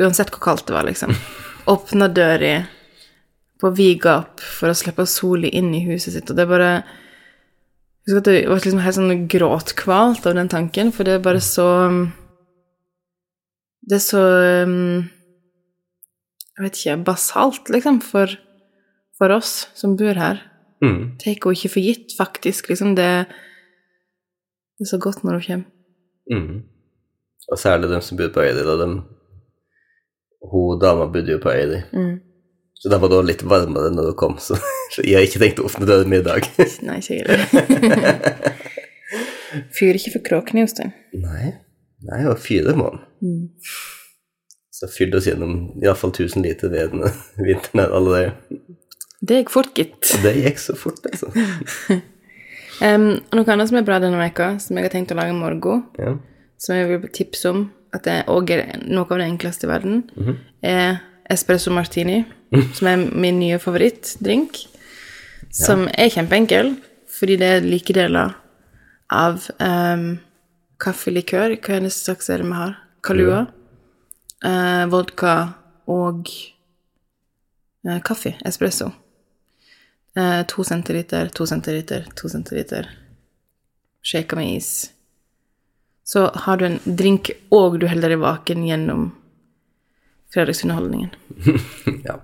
uansett 0.00 0.32
hvor 0.32 0.42
kaldt 0.42 0.66
det 0.66 0.74
var, 0.74 0.88
liksom, 0.88 1.14
åpna 1.74 2.08
døra 2.10 2.54
på 3.58 3.70
vid 3.74 4.00
gap 4.02 4.42
for 4.42 4.70
å 4.70 4.78
slippe 4.78 5.06
sola 5.06 5.50
inn 5.50 5.70
i 5.74 5.84
huset 5.86 6.14
sitt, 6.14 6.30
og 6.30 6.38
det 6.38 6.46
er 6.46 6.50
bare 6.50 6.72
husker 8.08 8.22
at 8.22 8.28
det 8.30 8.38
var 8.48 8.62
liksom 8.62 8.82
helt 8.82 8.96
sånn 8.96 9.26
gråtkvalt 9.30 10.26
av 10.26 10.38
den 10.38 10.50
tanken, 10.50 10.92
for 10.94 11.06
det 11.06 11.18
er 11.18 11.24
bare 11.24 11.42
så 11.44 11.68
Det 13.88 13.96
er 13.96 14.04
så 14.04 14.22
um, 14.68 15.06
Jeg 16.58 16.64
vet 16.64 16.78
ikke 16.78 17.04
Basalt, 17.06 17.68
liksom, 17.70 18.00
for, 18.02 18.32
for 19.14 19.30
oss 19.30 19.68
som 19.78 19.92
bor 19.98 20.18
her. 20.18 20.40
Mm. 20.82 21.14
Tar 21.20 21.30
henne 21.30 21.52
ikke 21.54 21.70
for 21.70 21.84
gitt, 21.84 22.14
faktisk. 22.18 22.66
Liksom, 22.72 22.96
det, 22.98 23.06
det 24.74 24.86
er 24.86 24.90
så 24.90 24.98
godt 24.98 25.22
når 25.22 25.38
hun 25.38 25.44
kommer. 25.46 25.68
Mm. 26.34 26.56
Og 27.48 27.60
særlig 27.62 27.90
dem 27.92 28.02
som 28.02 28.18
bodde 28.18 28.34
på 28.34 28.42
Øydi, 28.42 28.64
da. 28.66 28.74
Dem, 28.82 28.96
hun 30.50 30.80
dama 30.82 31.06
bodde 31.06 31.32
jo 31.36 31.38
på 31.42 31.54
Øydi. 31.54 31.78
Mm. 31.92 32.16
Så 32.74 32.90
da 32.90 32.98
var 32.98 33.14
det 33.14 33.20
litt 33.30 33.44
varmere 33.46 33.92
når 33.94 34.10
hun 34.10 34.18
kom, 34.18 34.34
så, 34.42 34.58
så 34.94 35.06
jeg 35.06 35.14
har 35.14 35.28
ikke 35.28 35.42
tenkt 35.44 35.62
å 35.62 35.68
åpne 35.70 35.86
døren 35.86 36.10
min 36.10 36.24
i 36.24 36.26
dag. 36.26 36.50
Nei, 36.90 36.98
ikke 36.98 37.22
heller. 37.22 37.38
Fyrer 39.78 39.98
ikke 40.02 40.16
for 40.18 40.26
kråkene, 40.26 40.66
Jostein. 40.66 40.90
Nei, 41.22 41.54
nei, 42.10 42.20
og 42.26 42.42
fire 42.42 42.74
må 42.78 42.90
han. 42.90 43.06
Så 44.78 44.86
fyrte 44.92 45.18
oss 45.18 45.26
gjennom 45.26 45.54
iallfall 45.82 46.12
1000 46.14 46.44
liter 46.46 46.70
ved 46.70 46.92
den 46.94 47.02
vinteren 47.48 47.82
her 47.82 47.94
allerede. 47.98 48.60
Det 49.20 49.40
gikk 49.40 49.50
fort, 49.50 49.72
gitt. 49.74 50.12
Det 50.24 50.36
gikk 50.38 50.60
så 50.62 50.76
fort, 50.78 51.02
altså. 51.10 51.32
Um, 52.78 53.08
noe 53.34 53.42
annet 53.50 53.66
som 53.72 53.80
er 53.80 53.82
bra 53.82 53.96
denne 53.98 54.20
veka, 54.20 54.52
som 54.62 54.76
jeg 54.78 54.84
har 54.86 54.92
tenkt 54.92 55.10
å 55.10 55.16
lage 55.18 55.32
i 55.32 55.34
morgen, 55.34 55.80
Ja. 55.98 56.12
som 56.62 56.76
jeg 56.76 56.86
vil 56.92 57.08
tipse 57.10 57.50
om, 57.50 57.64
at 57.90 58.04
det 58.06 58.20
òg 58.30 58.52
er 58.54 58.60
noe 58.86 59.02
av 59.10 59.18
det 59.18 59.26
enkleste 59.26 59.66
i 59.66 59.70
verden, 59.72 60.04
er 60.62 61.00
espresso 61.26 61.72
martini, 61.74 62.20
som 62.78 62.86
er 62.86 63.02
min 63.02 63.40
nye 63.42 63.58
favorittdrink. 63.58 64.60
Som 65.50 65.88
er 65.90 66.12
kjempeenkel, 66.14 66.76
fordi 67.18 67.40
det 67.42 67.48
er 67.56 67.66
like 67.66 67.98
deler 67.98 68.36
av 69.10 69.48
um, 69.58 70.20
kaffelikør 70.78 71.56
Hva 71.58 71.80
slags 71.90 72.30
er 72.30 72.44
det 72.44 72.46
vi 72.46 72.58
har? 72.60 72.76
Kalua. 73.02 73.40
Eh, 74.44 74.86
vodka 74.90 75.34
og 75.86 76.30
eh, 77.88 78.00
kaffe. 78.04 78.34
Espresso. 78.44 78.90
Eh, 80.16 80.42
to 80.46 80.64
centiliter, 80.64 81.28
to 81.28 81.46
centiliter, 81.46 82.06
to 82.14 82.28
centiliter. 82.28 82.90
Shaka 84.02 84.36
med 84.36 84.56
is. 84.56 84.90
Så 86.04 86.30
har 86.34 86.56
du 86.56 86.66
en 86.66 86.78
drink, 86.84 87.30
og 87.48 87.80
du 87.80 87.86
holder 87.88 88.14
deg 88.14 88.22
vaken 88.22 88.64
gjennom 88.64 89.10
fredagsunderholdningen. 90.32 91.10
ja. 92.08 92.20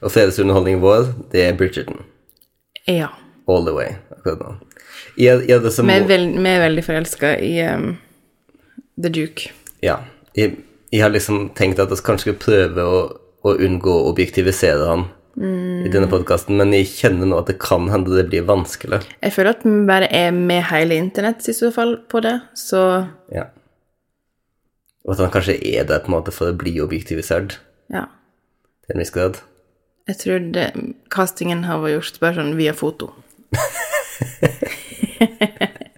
Og 0.00 0.12
fredagsunderholdningen 0.12 0.82
vår, 0.84 1.12
det 1.32 1.46
er 1.46 1.56
Bridgerton. 1.56 2.04
Ja. 2.84 3.08
All 3.48 3.64
the 3.64 3.72
way 3.72 3.94
akkurat 4.24 4.40
nå. 4.40 4.54
Jeg, 5.16 5.44
jeg, 5.48 5.60
Vi 5.60 5.92
er, 5.92 6.06
veld, 6.08 6.38
vi 6.42 6.50
er 6.50 6.60
veldig 6.64 6.84
forelska 6.84 7.34
i 7.38 7.52
um, 7.68 7.96
The 9.00 9.10
Duke. 9.12 9.52
Ja. 9.84 9.98
Jeg, 10.34 10.63
jeg 10.94 11.02
har 11.02 11.10
liksom 11.10 11.48
tenkt 11.58 11.80
at 11.82 11.90
vi 11.90 11.96
kanskje 12.06 12.28
skal 12.28 12.36
prøve 12.38 12.82
å, 12.86 12.98
å 13.42 13.54
unngå 13.66 13.90
å 13.90 14.10
objektivisere 14.12 14.86
han 14.86 15.08
i 15.34 15.90
denne 15.90 16.06
podkasten, 16.06 16.54
men 16.60 16.70
jeg 16.76 16.86
kjenner 16.92 17.26
nå 17.26 17.40
at 17.40 17.48
det 17.50 17.56
kan 17.58 17.88
hende 17.90 18.14
det 18.14 18.28
blir 18.28 18.44
vanskelig. 18.46 19.00
Jeg 19.18 19.34
føler 19.34 19.56
at 19.56 19.64
vi 19.66 19.72
bare 19.88 20.06
er 20.14 20.30
med 20.30 20.62
hele 20.70 20.94
internett 20.94 21.42
i 21.50 21.54
så 21.56 21.72
fall 21.74 21.96
på 22.10 22.22
det, 22.22 22.38
så 22.54 23.10
Ja. 23.34 23.48
Og 25.04 25.12
at 25.12 25.20
han 25.20 25.32
kanskje 25.34 25.58
er 25.58 25.84
der 25.84 26.00
på 26.00 26.08
en 26.08 26.14
måte 26.14 26.32
for 26.32 26.48
å 26.48 26.56
bli 26.56 26.78
objektivisert 26.80 27.58
ja. 27.92 28.06
til 28.86 28.94
en 28.94 29.02
viss 29.02 29.12
grad. 29.12 29.36
Jeg 30.08 30.16
tror 30.22 30.46
det, 30.54 30.70
castingen 31.12 31.66
har 31.66 31.82
vært 31.82 31.98
gjort 31.98 32.20
bare 32.22 32.38
sånn 32.38 32.54
via 32.56 32.72
foto. 32.72 33.10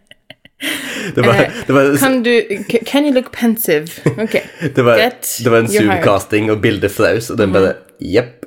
Det 1.15 1.23
var, 1.23 1.53
det 1.67 1.73
var, 1.73 1.97
Kan 1.99 2.23
du 2.23 2.43
Can 2.87 3.05
you 3.05 3.13
look 3.15 3.33
pensive? 3.33 3.87
Ok. 4.19 4.33
det 4.77 4.83
var, 4.83 4.99
Get 4.99 5.41
det 5.45 5.51
var 5.51 5.59
en 5.59 5.67
You're 5.67 6.51
og 6.51 6.61
bildet 6.63 6.91
fraus, 6.91 7.31
og 7.31 7.39
den 7.39 7.53
bare 7.53 7.75
Jepp. 8.01 8.47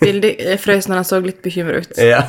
Bildet 0.00 0.36
eh, 0.38 0.58
frøs 0.58 0.88
når 0.88 0.94
han 0.94 1.04
så 1.04 1.20
litt 1.20 1.42
bekymra 1.42 1.78
ut. 1.82 1.98
Ja. 1.98 2.22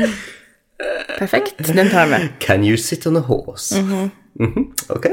Perfekt. 1.18 1.58
Den 1.66 1.90
tar 1.90 2.06
vi. 2.06 2.28
Can 2.40 2.64
you 2.64 2.76
sit 2.76 3.06
on 3.06 3.16
a 3.16 3.20
horse? 3.20 3.82
Mhm, 4.34 4.72
Ok. 4.88 5.06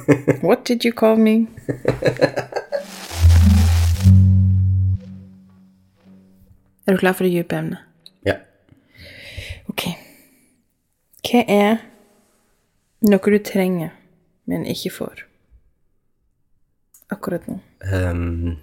What 0.46 0.64
did 0.68 0.84
you 0.84 0.92
call 0.92 1.16
me? 1.16 1.46
Er 6.86 6.92
du 6.92 6.98
klar 6.98 7.12
for 7.12 7.24
det 7.24 7.32
dype 7.32 7.56
emnet? 7.56 7.78
ja. 8.26 8.34
Ok. 9.68 9.82
Hva 11.22 11.44
er 11.48 11.76
noe 13.02 13.34
du 13.34 13.38
trenger, 13.42 13.92
men 14.46 14.66
ikke 14.68 14.92
får? 14.94 15.24
Akkurat 17.12 17.46
nå. 17.48 17.58
Um, 17.92 18.56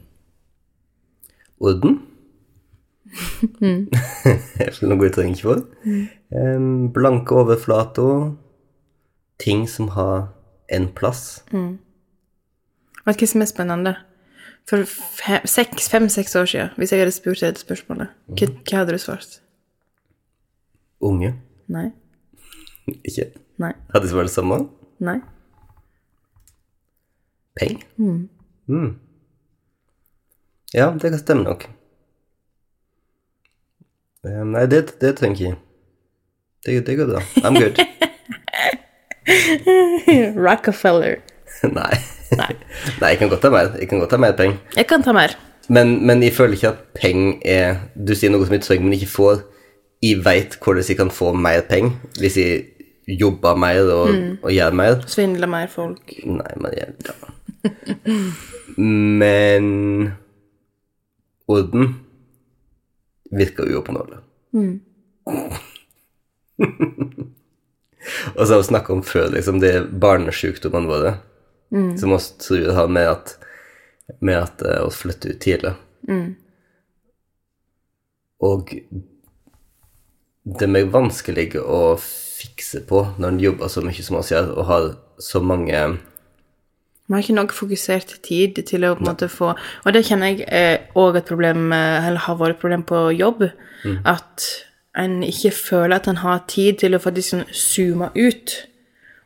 orden. 1.60 2.00
mm. 3.60 3.90
noe 4.90 5.08
jeg 5.08 5.16
trenger 5.16 5.36
ikke 5.36 5.48
for. 5.48 5.66
Um, 6.34 6.90
blanke 6.96 7.36
overflater. 7.36 8.32
Ting 9.40 9.68
som 9.72 9.94
har 9.96 10.32
en 10.70 10.90
plass. 10.96 11.44
Vet 13.06 13.18
du 13.18 13.24
hva 13.24 13.30
som 13.32 13.44
er 13.44 13.50
spennende? 13.50 13.96
For 14.70 14.86
fem-seks 14.86 16.36
år 16.36 16.46
siden, 16.46 16.74
hvis 16.78 16.92
jeg 16.94 17.02
hadde 17.02 17.14
spurt 17.16 17.40
deg 17.42 17.54
dette 17.54 17.64
spørsmålet, 17.64 18.12
hva, 18.36 18.50
hva 18.70 18.82
hadde 18.82 18.94
du 18.94 19.02
svart? 19.02 19.40
Unge. 21.02 21.32
Nei. 21.72 21.88
Ikke. 23.08 23.32
Nei. 23.60 23.74
Hadde 23.94 24.08
det 24.08 24.16
vært 24.16 24.32
det 24.32 24.36
samme? 24.38 24.60
Nei. 25.04 25.18
Penger. 27.60 27.84
Mm. 28.00 28.94
Ja, 30.74 30.92
det 30.96 31.12
kan 31.12 31.20
stemme 31.20 31.44
nok. 31.44 31.66
Um, 34.24 34.54
nei, 34.54 34.66
det, 34.72 34.86
det 35.02 35.16
trenger 35.20 35.44
jeg. 35.44 35.58
Det, 36.66 36.78
det 36.88 36.96
går 37.00 37.12
bra. 37.12 37.24
I'm 37.44 37.60
good. 37.60 37.80
Rockefeller. 40.48 41.20
nei. 41.80 41.94
nei. 42.40 43.10
jeg 43.10 43.20
kan 43.20 43.32
godt 43.32 43.44
ta 43.44 43.52
mer. 43.54 43.76
Jeg 43.80 43.92
kan 43.92 44.00
godt 44.00 44.16
ta 44.16 44.20
mer 44.22 44.36
penger. 44.40 44.60
Jeg 44.76 44.88
kan 44.88 45.04
ta 45.04 45.16
mer. 45.16 45.36
Men, 45.70 45.98
men 46.08 46.24
jeg 46.24 46.34
føler 46.34 46.58
ikke 46.58 46.72
at 46.72 46.84
penger 46.98 47.34
er 47.46 47.76
Du 47.94 48.16
sier 48.18 48.32
noe 48.34 48.48
som 48.48 48.56
jeg 48.56 48.66
trenger, 48.66 48.88
men 48.88 48.98
ikke 48.98 49.12
får. 49.12 49.42
Jeg 50.04 50.24
veit 50.26 50.56
hvordan 50.64 50.88
jeg 50.88 50.98
kan 51.00 51.12
få 51.12 51.34
mer 51.36 51.66
penger 51.68 51.92
hvis 52.22 52.38
jeg 52.40 52.79
jobber 53.18 53.56
mer 53.60 53.82
og, 53.94 54.10
og 54.44 54.52
gjør 54.54 54.76
mer. 54.78 55.02
Svindle 55.10 55.48
mer 55.50 55.68
folk. 55.72 56.14
Nei, 56.26 56.54
men 56.62 56.72
jeg 56.78 56.94
ja. 57.08 57.14
Men 58.80 59.66
orden 61.50 61.96
virker 63.36 63.70
uoppnåelig. 63.70 64.20
og 68.38 68.44
så 68.44 68.54
har 68.54 68.62
vi 68.62 68.70
snakka 68.70 68.94
om 68.94 69.04
før, 69.06 69.28
liksom, 69.36 69.60
det 69.62 69.70
er 69.76 69.90
barnesjukdommene 69.90 70.90
våre 70.90 71.14
som 71.70 72.10
vi 72.10 72.18
tror 72.42 72.72
har 72.74 72.88
med 72.90 73.08
at 73.12 73.36
med 74.20 74.38
at 74.38 74.62
eh, 74.62 74.82
oss 74.82 74.96
flytter 74.96 75.30
ut 75.30 75.40
tidlig. 75.40 75.74
Og 78.40 78.74
det 80.58 80.70
er 80.70 80.92
vanskelig 80.94 81.52
å 81.62 81.98
fikse 82.00 82.82
på 82.90 83.04
når 83.20 83.34
en 83.34 83.42
jobber 83.44 83.72
så 83.72 83.84
mye 83.86 84.06
som 84.06 84.20
oss 84.20 84.32
gjør, 84.34 84.54
og 84.56 84.70
har 84.70 84.88
så 85.20 85.42
mange 85.44 85.82
Vi 87.10 87.16
har 87.16 87.24
ikke 87.24 87.36
nok 87.36 87.54
fokusert 87.58 88.16
tid 88.26 88.62
til 88.70 88.86
å 88.86 88.94
på 88.96 89.04
en 89.04 89.10
måte 89.10 89.30
få 89.34 89.52
Og 89.52 89.94
det 89.94 90.06
kjenner 90.08 90.38
jeg 90.38 90.80
òg 90.96 91.20
et 91.20 91.28
problem 91.30 91.74
eller 91.74 92.22
har 92.26 92.38
vært 92.40 92.58
et 92.58 92.62
problem 92.62 92.86
på 92.88 93.10
jobb. 93.18 93.50
At 94.06 94.46
en 94.98 95.22
ikke 95.24 95.52
føler 95.56 95.98
at 95.98 96.08
en 96.08 96.22
har 96.24 96.46
tid 96.48 96.80
til 96.82 96.96
å 96.96 97.02
faktisk 97.02 97.34
sånn 97.34 97.46
zoome 97.54 98.12
ut 98.16 98.56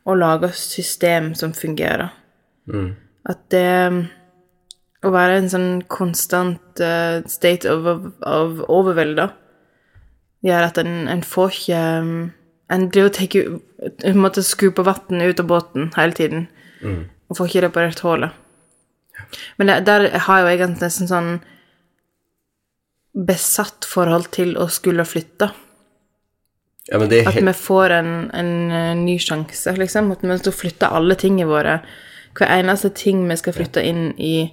og 0.04 0.20
lage 0.20 0.52
system 0.58 1.32
som 1.36 1.54
fungerer. 1.56 2.12
At 3.30 3.48
det 3.52 3.70
Å 5.04 5.10
være 5.12 5.36
en 5.36 5.50
sånn 5.52 5.72
konstant 5.92 6.80
uh, 6.80 7.20
state 7.28 7.68
of, 7.68 7.84
of, 8.24 8.62
overvelda 8.72 9.26
gjør 10.44 10.70
at 10.70 10.80
en, 10.82 11.08
en 11.12 11.24
får 11.24 11.58
ikke 11.58 11.82
um, 12.04 12.16
En 12.74 12.88
driver 12.90 13.10
og 13.10 13.16
tar 13.18 14.08
En 14.08 14.22
måtte 14.24 14.42
skupe 14.44 14.86
vann 14.88 15.22
ut 15.22 15.40
av 15.40 15.48
båten 15.48 15.92
hele 15.98 16.16
tiden. 16.18 16.48
Og 17.30 17.38
får 17.38 17.50
ikke 17.50 17.66
reparert 17.68 18.00
hullet. 18.04 18.32
Men 19.58 19.68
det, 19.68 19.76
der 19.86 20.08
har 20.26 20.42
jo 20.42 20.48
jeg 20.50 20.70
nesten 20.80 21.10
sånn 21.10 21.34
besatt 23.14 23.86
forhold 23.86 24.32
til 24.34 24.56
å 24.58 24.68
skulle 24.74 25.06
flytte. 25.06 25.52
Ja, 26.90 27.00
men 27.00 27.10
det 27.10 27.24
At 27.28 27.38
vi 27.38 27.54
får 27.54 27.94
en, 28.00 28.32
en 28.36 28.72
eh, 28.72 28.96
ny 29.00 29.18
sjanse, 29.22 29.76
liksom. 29.78 30.12
At 30.12 30.26
vi 30.26 30.38
skal 30.42 30.56
flytte 30.56 30.90
alle 30.92 31.16
tingene 31.20 31.48
våre. 31.48 31.78
Hver 32.38 32.50
eneste 32.58 32.90
ting 32.98 33.24
vi 33.30 33.38
skal 33.40 33.56
flytte 33.56 33.84
inn 33.86 34.12
i 34.18 34.50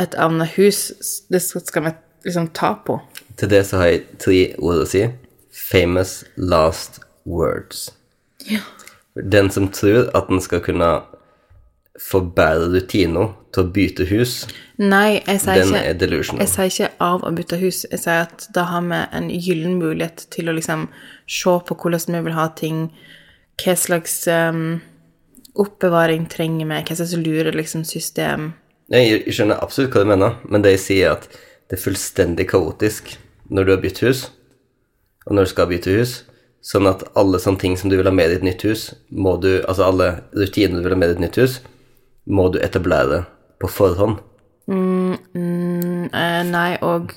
et 0.00 0.14
annet 0.16 0.54
hus, 0.56 0.92
det 1.28 1.42
skal 1.42 1.88
vi 1.88 1.92
liksom 2.24 2.48
ta 2.56 2.74
på. 2.86 3.00
Til 3.40 3.50
det 3.52 3.64
så 3.68 3.80
har 3.80 3.92
jeg 3.92 4.04
tre 4.22 4.40
ord 4.58 4.82
å 4.84 4.88
si. 4.88 5.06
Famous 5.52 6.22
last 6.36 7.00
words. 7.28 7.90
Ja. 8.48 8.62
Den 9.14 9.50
som 9.52 9.68
tror 9.72 10.08
at 10.16 10.30
den 10.30 10.40
skal 10.40 10.62
kunne 10.64 10.92
bedre 12.02 12.70
rutiner 12.72 13.34
til 13.52 13.62
å 13.62 13.70
bytte 13.72 14.06
hus, 14.08 14.46
Nei, 14.80 15.20
jeg 15.20 15.42
sier 15.44 15.60
den 15.60 15.74
ikke 15.74 15.90
er 15.90 15.98
delusional. 16.00 16.40
Jeg 16.42 16.50
sier 16.50 16.70
ikke 16.70 17.04
av 17.04 17.26
å 17.28 17.32
bytte 17.36 17.58
hus, 17.60 17.82
jeg 17.90 18.00
sier 18.00 18.24
at 18.24 18.46
da 18.56 18.64
har 18.70 18.86
vi 18.88 19.00
en 19.18 19.28
gyllen 19.30 19.76
mulighet 19.78 20.24
til 20.32 20.48
å 20.48 20.54
liksom 20.56 20.86
se 21.28 21.52
på 21.68 21.76
hvordan 21.76 22.16
vi 22.16 22.22
vil 22.26 22.36
ha 22.38 22.48
ting, 22.58 22.80
hva 23.62 23.76
slags 23.78 24.16
um, 24.32 24.80
oppbevaring 25.60 26.26
trenger 26.32 26.66
vi, 26.70 26.80
hva 26.80 26.96
slags 26.96 27.14
lure 27.20 27.52
liksom 27.54 27.84
system 27.84 28.54
Nei, 28.92 29.06
jeg 29.06 29.36
skjønner 29.36 29.60
absolutt 29.62 29.94
hva 29.94 30.02
du 30.02 30.08
mener, 30.10 30.34
men 30.52 30.64
det 30.64 30.74
jeg 30.74 30.82
sier, 30.82 31.12
er 31.12 31.20
at 31.20 31.38
det 31.72 31.78
er 31.78 31.86
fullstendig 31.86 32.44
kaotisk 32.50 33.14
når 33.48 33.64
du 33.64 33.70
har 33.72 33.78
bytt 33.80 34.02
hus, 34.04 34.26
og 35.24 35.32
når 35.32 35.46
du 35.46 35.50
skal 35.54 35.70
bytte 35.70 35.94
hus, 35.96 36.10
sånn 36.60 36.84
at 36.90 37.00
alle 37.16 37.40
sånne 37.40 37.62
ting 37.62 37.78
som 37.80 37.88
du 37.88 37.96
vil 37.96 38.04
ha 38.04 38.12
med 38.12 38.28
i 38.28 38.34
ditt 38.34 38.44
nytt 38.44 38.64
hus, 38.68 38.82
må 39.08 39.38
du, 39.40 39.64
altså 39.64 39.86
alle 39.88 40.08
rutiner 40.36 40.76
du 40.76 40.84
vil 40.84 40.92
ha 40.92 41.00
med 41.00 41.08
i 41.08 41.14
ditt 41.14 41.24
nytt 41.24 41.40
hus, 41.40 41.54
må 42.28 42.50
du 42.52 42.60
etablere 42.60 43.22
på 43.56 43.72
forhånd. 43.72 44.20
Mm, 44.68 45.16
mm, 45.32 46.12
nei, 46.52 46.76
og 46.84 47.16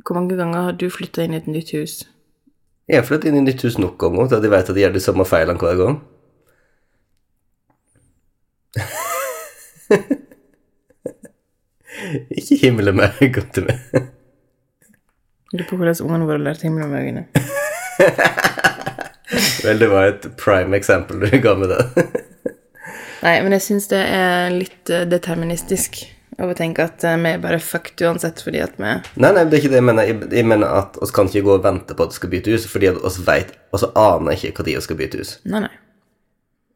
hvor 0.00 0.16
mange 0.16 0.40
ganger 0.40 0.70
har 0.70 0.80
du 0.80 0.88
flytta 0.88 1.28
inn 1.28 1.36
i 1.36 1.42
et 1.42 1.52
nytt 1.52 1.76
hus? 1.76 2.08
Jeg 2.88 3.02
har 3.02 3.04
flyttet 3.04 3.28
inn 3.34 3.42
i 3.42 3.46
nytt 3.50 3.68
hus 3.68 3.76
nok 3.76 4.00
ganger 4.00 4.32
til 4.32 4.40
at 4.40 4.48
jeg 4.48 4.56
vet 4.56 4.72
at 4.72 4.76
de 4.78 4.86
gjør 4.86 4.96
de 4.96 5.04
samme 5.04 5.28
feilene 5.28 5.60
hver 5.60 5.76
gang. 5.84 6.00
Ikke 12.34 12.56
himle 12.64 12.92
med 12.96 13.10
godt 13.34 13.50
til 13.56 13.64
meg. 13.68 13.76
Lurer 15.54 15.68
på 15.68 15.76
hvordan 15.78 16.02
ungene 16.02 16.28
våre 16.28 16.42
lærte 16.42 16.66
himmelen 16.66 16.90
med 16.90 17.00
øynene. 17.04 17.24
Vel, 19.64 19.78
det 19.80 19.88
var 19.88 20.04
et 20.08 20.26
prime 20.40 20.76
eksempel 20.76 21.20
du 21.22 21.28
ga 21.42 21.54
med 21.58 21.68
det. 21.72 21.82
Nei, 23.24 23.38
men 23.44 23.52
jeg 23.56 23.64
syns 23.64 23.86
det 23.88 24.02
er 24.02 24.50
litt 24.52 24.90
eh, 24.92 25.06
deterministisk 25.08 26.02
av 26.42 26.50
å 26.50 26.56
tenke 26.58 26.84
at 26.84 27.04
eh, 27.06 27.16
vi 27.22 27.28
er 27.32 27.42
bare 27.42 27.60
fucked 27.62 28.02
uansett 28.04 28.42
fordi 28.44 28.60
at 28.64 28.74
vi 28.76 28.90
Nei, 28.90 29.30
nei, 29.30 29.44
det 29.46 29.56
er 29.56 29.60
ikke 29.62 29.72
det 29.72 29.80
jeg 29.80 29.88
mener. 29.88 30.10
Jeg, 30.10 30.16
jeg 30.40 30.46
mener 30.50 30.68
at 30.82 30.98
oss 31.02 31.14
kan 31.14 31.26
ikke 31.30 31.46
gå 31.46 31.52
og 31.56 31.64
vente 31.64 31.92
på 31.96 32.02
at 32.04 32.12
vi 32.12 32.18
skal 32.18 32.32
bytte 32.34 32.54
hus, 32.54 32.64
fordi 32.70 32.90
at 32.90 33.00
oss 33.06 33.18
vet, 33.24 33.50
og 33.72 33.78
så 33.80 33.86
aner 33.96 34.32
ikke 34.36 34.52
når 34.58 34.70
vi 34.72 34.76
skal 34.88 35.00
bytte 35.00 35.22
hus. 35.22 35.30
Nei, 35.48 35.60
nei. 35.64 35.72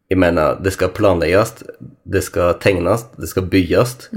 Jeg 0.09 0.19
mener, 0.23 0.57
det 0.65 0.73
skal 0.73 0.95
planlegges, 0.97 1.51
det 2.09 2.23
skal 2.25 2.55
tegnes, 2.63 3.03
det 3.21 3.29
skal 3.29 3.45
bygges, 3.53 4.09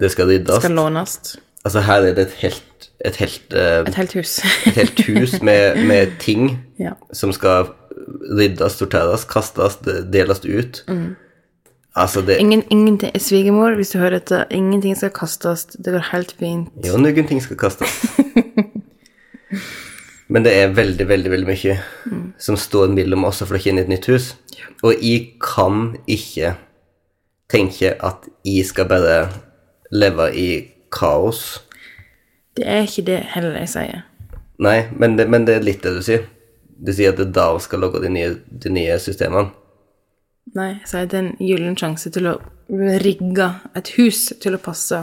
det 0.00 0.10
skal 0.10 0.30
ryddes. 0.30 0.62
Skal 0.62 0.74
lånes. 0.74 1.18
Altså, 1.64 1.80
her 1.80 2.04
er 2.04 2.14
det 2.14 2.26
et 2.26 2.36
helt, 2.42 2.88
et 3.04 3.16
helt, 3.16 3.54
uh, 3.54 3.88
Et 3.88 3.94
helt 3.94 4.12
hus. 4.12 4.38
et 4.66 4.80
helt 4.80 5.04
hus 5.06 5.42
med, 5.42 5.86
med 5.86 6.18
ting 6.20 6.58
ja. 6.86 6.92
som 7.12 7.32
skal 7.32 7.70
ryddes, 8.38 8.72
sorteres, 8.72 9.24
kastes, 9.24 9.78
deles 10.12 10.44
ut. 10.44 10.82
Altså, 11.96 12.20
det 12.26 12.40
Ingen, 12.42 12.64
ingenting 12.70 13.22
Svigermor, 13.22 13.74
hvis 13.74 13.90
du 13.90 13.98
hører 13.98 14.18
dette, 14.18 14.44
ingenting 14.50 14.96
skal 14.96 15.10
kastes. 15.14 15.64
Det 15.64 15.92
går 15.94 16.10
helt 16.10 16.34
fint. 16.38 16.68
Jo, 16.86 16.98
noen 16.98 17.28
ting 17.28 17.42
skal 17.42 17.56
kastes. 17.56 17.94
Men 20.32 20.44
det 20.44 20.54
er 20.56 20.72
veldig, 20.74 21.08
veldig 21.08 21.30
veldig 21.30 21.46
mye 21.46 21.74
som 22.40 22.56
står 22.58 22.88
mellom 22.96 23.26
oss 23.28 23.42
og 23.44 23.52
flokken 23.52 23.78
i 23.78 23.84
et 23.84 23.90
nytt 23.92 24.08
hus. 24.10 24.32
Og 24.82 24.96
jeg 24.98 25.36
kan 25.44 25.92
ikke 26.10 26.56
tenke 27.52 27.92
at 28.02 28.26
jeg 28.44 28.66
skal 28.66 28.88
bare 28.90 29.28
leve 29.90 30.30
i 30.32 30.48
kaos. 30.94 31.60
Det 32.56 32.66
er 32.70 32.86
ikke 32.86 33.06
det 33.08 33.20
heller 33.34 33.58
jeg 33.58 33.72
sier. 33.74 34.04
Nei, 34.62 34.78
men 34.94 35.18
det, 35.18 35.26
men 35.28 35.46
det 35.48 35.58
er 35.58 35.66
litt 35.66 35.82
det 35.82 35.96
du 35.96 36.02
sier. 36.06 36.28
Du 36.78 36.92
sier 36.94 37.12
at 37.12 37.18
det 37.18 37.28
er 37.28 37.36
da 37.36 37.48
vi 37.56 37.64
skal 37.64 37.82
logge 37.82 38.02
de 38.02 38.10
nye, 38.12 38.34
de 38.48 38.72
nye 38.72 38.98
systemene. 39.02 39.50
Nei, 40.54 40.70
jeg 40.82 40.90
sier 40.90 41.10
det 41.10 41.18
er 41.18 41.24
en 41.24 41.36
gyllen 41.42 41.78
sjanse 41.78 42.12
til 42.14 42.30
å 42.30 42.38
rigge 43.02 43.50
et 43.76 43.92
hus 43.98 44.26
til 44.40 44.56
å 44.56 44.62
passe 44.62 45.02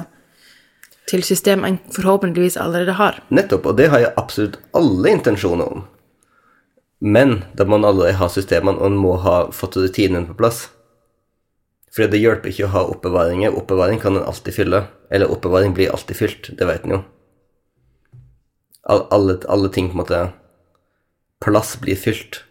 til 1.11 1.23
system 1.25 1.65
en 1.67 1.79
forhåpentligvis 1.91 2.57
allerede 2.57 2.95
har. 2.95 3.19
Nettopp, 3.29 3.65
og 3.65 3.77
det 3.77 3.89
har 3.91 4.03
jeg 4.03 4.13
absolutt 4.17 4.59
alle 4.77 5.11
intensjoner 5.11 5.67
om. 5.67 5.83
Men 7.01 7.41
da 7.57 7.65
må 7.65 7.77
man 7.77 7.89
allerede 7.89 8.19
ha 8.19 8.29
systemene, 8.29 8.77
og 8.77 8.93
man 8.93 9.01
må 9.01 9.15
ha 9.25 9.37
fått 9.51 9.79
rutinen 9.81 10.27
på 10.29 10.37
plass. 10.37 10.69
For 11.91 12.07
det 12.07 12.21
hjelper 12.21 12.51
ikke 12.51 12.67
å 12.69 12.73
ha 12.75 12.83
oppbevaringer. 12.93 13.55
Oppbevaring 13.57 13.99
kan 13.99 14.15
en 14.15 14.27
alltid 14.27 14.55
fylle. 14.55 14.85
Eller 15.11 15.31
oppbevaring 15.31 15.73
blir 15.75 15.91
alltid 15.91 16.15
fylt, 16.15 16.51
det 16.57 16.67
vet 16.67 16.85
en 16.87 16.95
jo. 16.95 17.01
All, 18.89 19.03
alle, 19.11 19.37
alle 19.51 19.69
ting 19.69 19.91
på 19.91 19.97
en 19.97 20.01
måte 20.01 20.21
Plass 21.41 21.73
blir 21.81 21.97
fylt. 21.97 22.43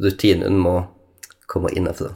Rutinen 0.00 0.58
må 0.60 0.74
komme 1.48 1.72
innenfra. 1.72 2.12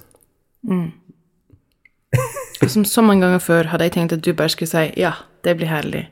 Og 2.62 2.70
som 2.70 2.84
så 2.88 3.02
mange 3.04 3.24
ganger 3.24 3.40
før 3.42 3.70
hadde 3.72 3.88
jeg 3.88 3.96
tenkt 3.96 4.14
at 4.16 4.24
du 4.24 4.30
bare 4.36 4.52
skulle 4.52 4.70
si 4.70 4.84
ja, 5.00 5.14
det 5.44 5.56
blir 5.58 5.68
herlig. 5.72 6.06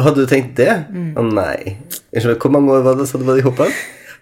Hadde 0.00 0.24
du 0.24 0.30
tenkt 0.30 0.56
det? 0.60 0.70
Å 0.92 1.24
nei. 1.24 1.76
Unnskyld, 2.12 2.38
hvor 2.42 2.52
mange 2.52 2.72
år 2.76 2.84
var 2.86 2.98
det 3.00 3.08
så 3.08 3.18
hadde 3.18 3.28
var 3.28 3.40
i 3.40 3.46
hoppa? 3.46 3.68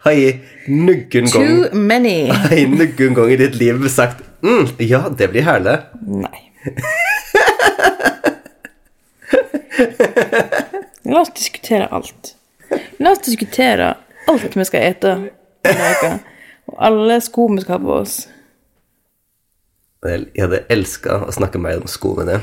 Har 0.02 0.16
jeg 0.16 0.40
noen 0.70 1.06
gang 1.10 1.30
Too 1.30 1.78
many. 1.78 2.30
Har 2.34 2.54
jeg 2.56 2.70
noen 2.72 3.18
gang 3.18 3.30
i 3.30 3.38
ditt 3.42 3.58
liv 3.58 3.86
sagt 3.92 4.22
mm, 4.42 4.66
ja, 4.78 5.08
det 5.18 5.28
blir 5.32 5.42
herlig? 5.46 5.76
Nei. 6.02 6.48
La 11.04 11.20
oss 11.20 11.32
diskutere 11.34 11.86
alt. 11.86 12.36
La 12.98 13.12
oss 13.12 13.24
diskutere 13.26 13.94
alt 14.30 14.56
vi 14.56 14.64
skal 14.64 14.86
ete. 14.92 15.16
Og 16.70 16.76
alle 16.88 17.18
sko 17.24 17.48
vi 17.52 17.64
skal 17.64 17.78
ha 17.78 17.82
på 17.82 17.96
oss. 18.00 18.16
Jeg 20.02 20.42
hadde 20.42 20.64
elska 20.72 21.20
å 21.28 21.34
snakke 21.34 21.60
mer 21.62 21.82
om 21.82 21.90
sko 21.90 22.14
med 22.18 22.30
det. 22.32 22.40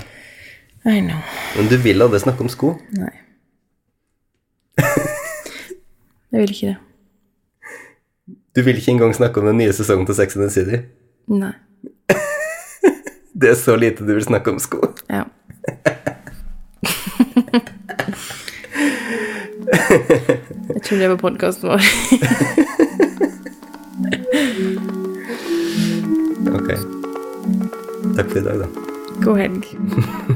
I 0.88 1.02
know. 1.04 1.20
Men 1.58 1.68
du 1.72 1.76
vil 1.84 2.02
aldri 2.02 2.22
snakke 2.24 2.45
om 2.45 2.52
sko. 2.52 2.76
Nei. 2.95 3.12
Jeg 6.30 6.43
vil 6.43 6.54
ikke 6.54 6.68
det. 6.70 6.78
Du 8.56 8.62
vil 8.66 8.78
ikke 8.78 8.91
engang 8.91 9.16
snakke 9.16 9.41
om 9.41 9.50
den 9.50 9.60
nye 9.60 9.74
sesongen 9.76 10.06
til 10.08 10.16
Sex 10.16 10.38
and 10.38 10.45
the 10.45 10.54
City. 10.54 10.80
Nei. 11.32 11.52
Det 13.34 13.50
er 13.50 13.56
så 13.56 13.76
lite 13.76 14.04
du 14.08 14.14
vil 14.14 14.24
snakke 14.26 14.52
om 14.52 14.60
sko. 14.60 14.82
Ja. 15.10 15.24
Jeg 20.70 20.82
tror 20.84 20.98
det 20.98 21.10
var 21.10 21.18
podkasten 21.22 21.70
vår. 21.70 21.82
Ok. 26.56 26.70
Takk 28.18 28.30
for 28.30 28.38
i 28.40 28.46
dag, 28.48 28.60
da. 28.64 28.68
God 29.24 29.38
helg. 29.44 30.36